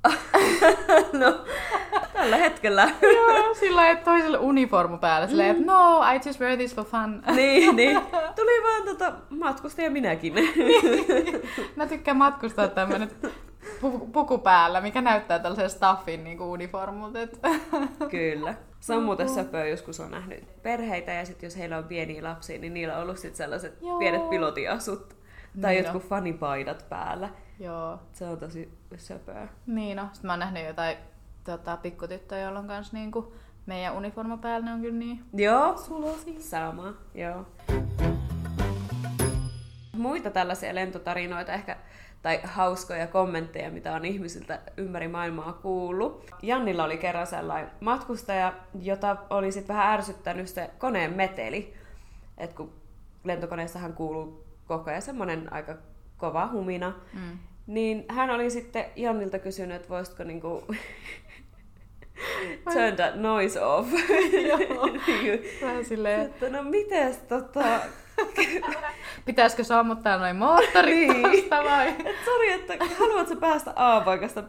No, 1.14 1.46
tällä 2.14 2.38
hetkellä. 2.38 2.90
Joo, 3.02 3.54
sillä 3.54 3.90
että 3.90 4.06
toiselle 4.06 4.38
uniformu 4.38 4.98
päällä. 4.98 5.28
Silleen, 5.28 5.50
että 5.52 5.66
no, 5.66 6.04
I 6.14 6.20
just 6.26 6.40
wear 6.40 6.58
this 6.58 6.76
for 6.76 6.86
fun. 6.86 7.24
niin, 7.36 7.76
niin. 7.82 8.02
Tuli 8.36 8.64
vaan 8.64 8.84
tota 8.86 9.14
matkustaja 9.30 9.92
minäkin. 9.92 10.34
Mä 11.76 11.86
tykkään 11.86 12.18
matkustaa 12.18 12.68
tämmönen 12.68 13.10
pu- 13.82 14.08
puku 14.12 14.38
päällä, 14.38 14.82
mikä 14.82 15.02
näyttää 15.02 15.40
tällaisen 15.40 15.70
staffin 15.70 16.24
niin 16.24 16.42
uniformut. 16.42 17.16
Et. 17.16 17.40
Kyllä. 18.12 18.54
On 18.90 19.04
muuten 19.04 19.30
söpöä, 19.30 19.66
joskus 19.66 20.00
on 20.00 20.12
nähnyt 20.12 20.62
perheitä 20.64 21.12
ja 21.14 21.26
sitten 21.26 21.48
jos 21.48 21.58
heillä 21.58 21.78
on 21.78 21.84
pieniä 21.84 22.24
lapsia, 22.24 22.60
niin 22.60 22.74
niillä 22.74 22.96
on 22.96 23.02
ollut 23.04 23.18
sit 23.18 23.36
sellaiset 23.36 23.78
Joo. 23.82 24.00
pienet 24.00 24.30
pilotiasut 24.30 25.16
tai 25.62 25.74
Niin 25.74 25.84
jotkut 25.84 26.04
fanipaidat 26.10 26.86
päällä. 26.90 27.30
Joo. 27.62 28.00
Se 28.14 28.26
on 28.26 28.38
tosi 28.38 28.78
söpöä. 28.98 29.48
Niin 29.68 29.98
no. 29.98 30.04
Sitten 30.14 30.28
mä 30.28 30.32
oon 30.32 30.40
nähnyt 30.40 30.66
jotain 30.66 30.98
tota, 31.44 31.78
pikkutyttöjä, 31.78 32.42
joilla 32.42 32.60
on 32.60 32.68
kans 32.68 32.94
niinku 32.94 33.34
Meidän 33.66 33.96
uniforma 33.96 34.38
päällä 34.38 34.72
on 34.74 34.82
kyllä 34.82 34.98
niin 35.00 35.24
Joo, 35.34 35.78
sulosia. 35.78 36.40
sama, 36.40 36.94
joo. 37.14 37.46
Muita 39.98 40.30
tällaisia 40.30 40.76
lentotarinoita 40.76 41.54
ehkä, 41.54 41.78
tai 42.22 42.40
hauskoja 42.44 43.08
kommentteja, 43.08 43.72
mitä 43.72 43.94
on 43.94 44.06
ihmisiltä 44.06 44.60
ympäri 44.78 45.08
maailmaa 45.08 45.54
kuullut. 45.54 46.26
Jannilla 46.42 46.84
oli 46.84 46.98
kerran 46.98 47.28
sellainen 47.28 47.72
matkustaja, 47.80 48.54
jota 48.82 49.18
oli 49.30 49.52
sitten 49.52 49.76
vähän 49.76 49.94
ärsyttänyt 49.94 50.48
se 50.48 50.70
koneen 50.78 51.14
meteli. 51.14 51.74
Et 52.38 52.54
kun 52.54 52.74
lentokoneessahan 53.24 53.94
kuuluu 53.94 54.44
koko 54.68 54.90
ajan 54.90 55.02
semmoinen 55.02 55.54
aika 55.54 55.76
kova 56.18 56.48
humina, 56.52 56.94
Mm. 57.14 57.38
Niin 57.68 58.06
hän 58.10 58.30
oli 58.30 58.50
sitten 58.50 58.86
Jannilta 58.96 59.40
kysynyt, 59.40 59.76
että 59.76 59.90
voisitko 59.90 60.24
niinku 60.24 60.64
turn 62.74 62.96
that 62.96 63.16
noise 63.16 63.62
off. 63.62 63.90
Joo. 64.48 64.86
Niin, 65.08 65.42
Vähän 65.62 65.86
silleen, 65.86 66.22
että 66.22 66.50
no 66.50 66.64
mites 66.64 67.18
tota... 67.18 67.64
pitäisikö 69.26 69.64
sammuttaa 69.64 70.18
noin 70.18 70.36
moottorit 70.36 71.08
Niin. 71.08 71.50
vai? 71.50 71.88
Et 71.88 72.16
sori, 72.26 72.52
että 72.52 72.74
haluatko 73.00 73.36
päästä 73.36 73.74
A-paikasta 73.76 74.44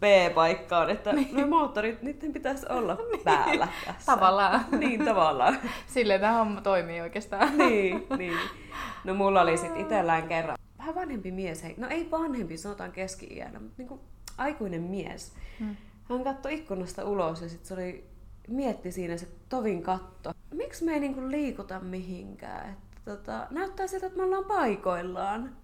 B-paikkaan, 0.00 0.90
että 0.90 1.12
niin. 1.12 1.36
no 1.36 1.46
moottorit, 1.46 2.02
niiden 2.02 2.32
pitäisi 2.32 2.66
olla 2.68 2.96
päällä 3.24 3.68
tässä. 3.86 4.12
Tavallaan. 4.12 4.64
Niin, 4.78 5.04
tavallaan. 5.04 5.58
Silleen 5.86 6.20
tämä 6.20 6.32
homma 6.32 6.60
toimii 6.60 7.00
oikeastaan. 7.00 7.58
niin, 7.58 8.06
niin. 8.18 8.38
No 9.04 9.14
mulla 9.14 9.42
oli 9.42 9.56
sit 9.56 9.76
itellään 9.76 10.28
kerran 10.28 10.56
vähän 10.84 10.94
vanhempi 10.94 11.30
mies, 11.30 11.62
hei. 11.62 11.74
no 11.78 11.88
ei 11.88 12.10
vanhempi, 12.10 12.56
sanotaan 12.56 12.92
keski-iällä, 12.92 13.60
mutta 13.60 13.74
niinku 13.78 14.00
aikuinen 14.38 14.82
mies. 14.82 15.32
Hmm. 15.58 15.76
Hän 16.10 16.24
katsoi 16.24 16.54
ikkunasta 16.54 17.04
ulos 17.04 17.42
ja 17.42 17.48
sitten 17.48 17.68
se 17.68 17.74
oli, 17.74 18.04
mietti 18.48 18.92
siinä 18.92 19.16
se 19.16 19.28
tovin 19.48 19.82
katto. 19.82 20.32
Miksi 20.54 20.84
me 20.84 20.92
ei 20.92 21.00
niinku 21.00 21.20
liikuta 21.30 21.80
mihinkään? 21.80 22.70
Että 22.70 23.10
tota, 23.16 23.46
näyttää 23.50 23.86
siltä, 23.86 24.06
että 24.06 24.18
me 24.18 24.24
ollaan 24.24 24.44
paikoillaan. 24.44 25.56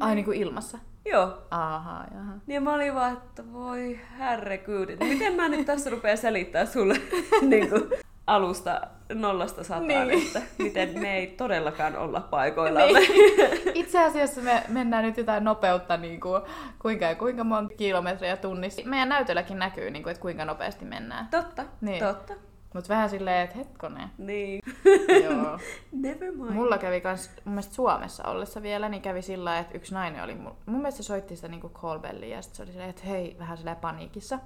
Ai 0.00 0.14
niin 0.14 0.24
kuin 0.24 0.38
ilmassa? 0.38 0.78
Joo. 1.04 1.38
Aha, 1.50 2.04
jaha. 2.14 2.32
Niin 2.46 2.62
mä 2.62 2.74
olin 2.74 2.94
vaan, 2.94 3.12
että 3.12 3.52
voi 3.52 4.00
herrekuudit, 4.18 5.00
miten 5.00 5.34
mä 5.34 5.48
nyt 5.48 5.66
tässä 5.66 5.90
rupean 5.90 6.18
selittää 6.18 6.66
sulle 6.66 7.00
niin 7.42 7.68
kuin 7.70 7.82
alusta 8.28 8.80
nollasta 9.14 9.64
sataan, 9.64 9.86
Niin. 9.88 10.26
että 10.26 10.42
miten 10.58 11.00
me 11.00 11.16
ei 11.16 11.26
todellakaan 11.26 11.96
olla 11.96 12.20
paikoillamme. 12.20 12.98
Niin. 13.00 13.40
Itse 13.84 14.04
asiassa 14.04 14.40
me 14.40 14.62
mennään 14.68 15.04
nyt 15.04 15.16
jotain 15.16 15.44
nopeutta, 15.44 15.96
niin 15.96 16.20
kuin, 16.20 16.42
kuinka 16.82 17.04
ja 17.04 17.14
kuinka 17.14 17.44
monta 17.44 17.74
kilometriä 17.74 18.36
tunnissa. 18.36 18.82
Meidän 18.84 19.08
näytölläkin 19.08 19.58
näkyy, 19.58 19.90
niin 19.90 20.02
kuin, 20.02 20.10
että 20.10 20.20
kuinka 20.22 20.44
nopeasti 20.44 20.84
mennään. 20.84 21.28
Totta, 21.30 21.64
Niin. 21.80 22.04
totta. 22.04 22.34
Mutta 22.74 22.88
vähän 22.88 23.10
silleen, 23.10 23.44
että 23.44 23.56
hetkonen. 23.58 24.08
Niin. 24.18 24.62
Joo. 25.24 25.58
Never 25.92 26.32
mind. 26.32 26.50
Mulla 26.52 26.78
kävi 26.78 27.00
kans, 27.00 27.30
mun 27.44 27.52
mielestä 27.54 27.74
Suomessa 27.74 28.24
ollessa 28.24 28.62
vielä, 28.62 28.88
niin 28.88 29.02
kävi 29.02 29.22
sillä 29.22 29.58
että 29.58 29.76
yksi 29.76 29.94
nainen 29.94 30.22
oli, 30.24 30.34
mun, 30.34 30.56
mun 30.66 30.76
mielestä 30.80 31.02
se 31.02 31.06
soitti 31.06 31.36
sitä 31.36 31.48
niinku 31.48 31.68
callbellia, 31.68 32.36
ja 32.36 32.42
sit 32.42 32.54
se 32.54 32.62
oli 32.62 32.70
silleen, 32.70 32.90
että 32.90 33.02
hei, 33.06 33.36
vähän 33.38 33.56
silleen 33.58 33.76
paniikissa. 33.76 34.38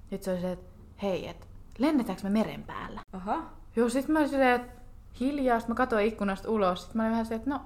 Sitten 0.00 0.24
se 0.24 0.30
oli 0.30 0.38
silleen, 0.38 0.58
että 0.58 0.72
hei, 1.02 1.28
että 1.28 1.46
lennetäänkö 1.78 2.22
me 2.22 2.30
meren 2.30 2.62
päällä? 2.62 3.00
Aha. 3.12 3.42
Joo, 3.76 3.88
sit 3.88 4.08
mä 4.08 4.18
olin 4.18 4.28
silleen, 4.28 4.60
että 4.60 4.72
hiljaa, 5.20 5.60
sit 5.60 5.68
mä 5.68 5.74
katsoin 5.74 6.06
ikkunasta 6.06 6.50
ulos, 6.50 6.84
sit 6.84 6.94
mä 6.94 7.02
olin 7.02 7.10
vähän 7.12 7.24
silleen, 7.26 7.38
että 7.40 7.50
no, 7.50 7.60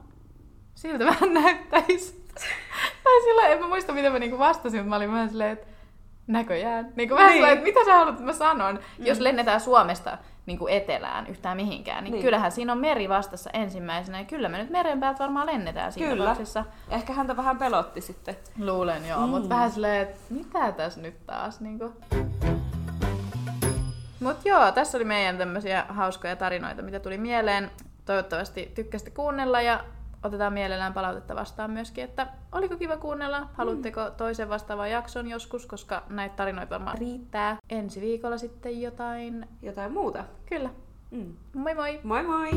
siltä 0.75 1.05
vähän 1.05 1.35
näyttäisi. 1.35 2.25
tai 3.05 3.23
silloin, 3.25 3.53
en 3.53 3.61
mä 3.61 3.69
muista 3.69 3.93
mitä 3.93 4.11
mä 4.11 4.19
niinku 4.19 4.39
vastasin, 4.39 4.81
mutta 4.81 4.89
mä 4.91 4.97
olin 4.97 5.13
vähän 5.13 5.29
silleen, 5.29 5.51
että 5.53 5.67
näköjään. 6.27 6.93
Niinku 6.97 7.15
vähän 7.15 7.29
Niin. 7.29 7.37
silleen, 7.37 7.53
että 7.53 7.65
mitä 7.65 7.85
sä 7.85 7.95
haluat, 7.95 8.15
että 8.15 8.25
mä 8.27 8.33
sanon. 8.33 8.75
Mm. 8.75 9.07
Jos 9.07 9.21
lennetään 9.21 9.61
Suomesta 9.61 10.19
niin 10.47 10.59
kuin 10.59 10.73
etelään 10.73 11.27
yhtään 11.27 11.57
mihinkään, 11.57 11.97
niin, 11.97 12.05
niin 12.05 12.13
Niin. 12.13 12.23
kyllähän 12.25 12.53
siinä 12.53 12.73
on 12.73 12.79
meri 12.79 13.09
vastassa 13.09 13.51
ensimmäisenä. 13.53 14.19
Ja 14.19 14.25
kyllä 14.25 14.49
me 14.49 14.59
nyt 14.59 14.71
meren 14.71 15.01
päältä 15.01 15.19
varmaan 15.19 15.47
lennetään 15.47 15.93
siinä 15.93 16.09
Kyllä. 16.11 16.25
tapauksessa. 16.25 16.65
Ehkä 16.91 17.13
häntä 17.13 17.37
vähän 17.37 17.59
pelotti 17.59 18.01
sitten. 18.01 18.37
Luulen 18.59 19.09
joo, 19.09 19.21
mm. 19.21 19.29
Mutta 19.29 19.49
vähän 19.49 19.71
silleen, 19.71 20.03
että 20.03 20.19
mitä 20.31 20.73
tässä 20.73 21.01
nyt 21.01 21.27
taas 21.27 21.61
niinku. 21.61 21.93
Mut 24.25 24.45
joo, 24.45 24.73
tässä 24.73 24.99
oli 24.99 25.05
meidän 25.05 25.39
tämmöisiä 25.39 25.85
hauskoja 25.89 26.37
tarinoita, 26.37 26.83
mitä 26.83 27.01
tuli 27.01 27.19
mieleen. 27.19 27.71
Toivottavasti 28.05 28.73
tykkäsitte 28.75 29.11
kuunnella 29.11 29.61
ja 29.63 29.85
otetaan 30.23 30.53
mielellään 30.53 30.95
palautetta 30.95 31.35
vastaan 31.35 31.71
myöskin, 31.71 32.05
että 32.05 32.27
oliko 32.53 32.77
kiva 32.77 32.97
kuunnella, 32.97 33.49
haluatteko 33.53 34.11
toisen 34.11 34.49
vastaavan 34.49 34.91
jakson 34.91 35.29
joskus, 35.29 35.67
koska 35.67 36.03
näitä 36.09 36.37
tarinoita 36.37 36.71
varmaan 36.71 36.99
riittää. 36.99 37.57
Ensi 37.71 38.01
viikolla 38.01 38.39
sitten 38.39 38.81
jotain. 38.81 39.49
Jotain 39.63 39.93
muuta. 39.93 40.25
Kyllä. 40.47 40.71
Mm. 41.11 41.33
Moi 41.55 41.75
moi! 41.75 42.01
Moi 42.03 42.23
moi! 42.23 42.51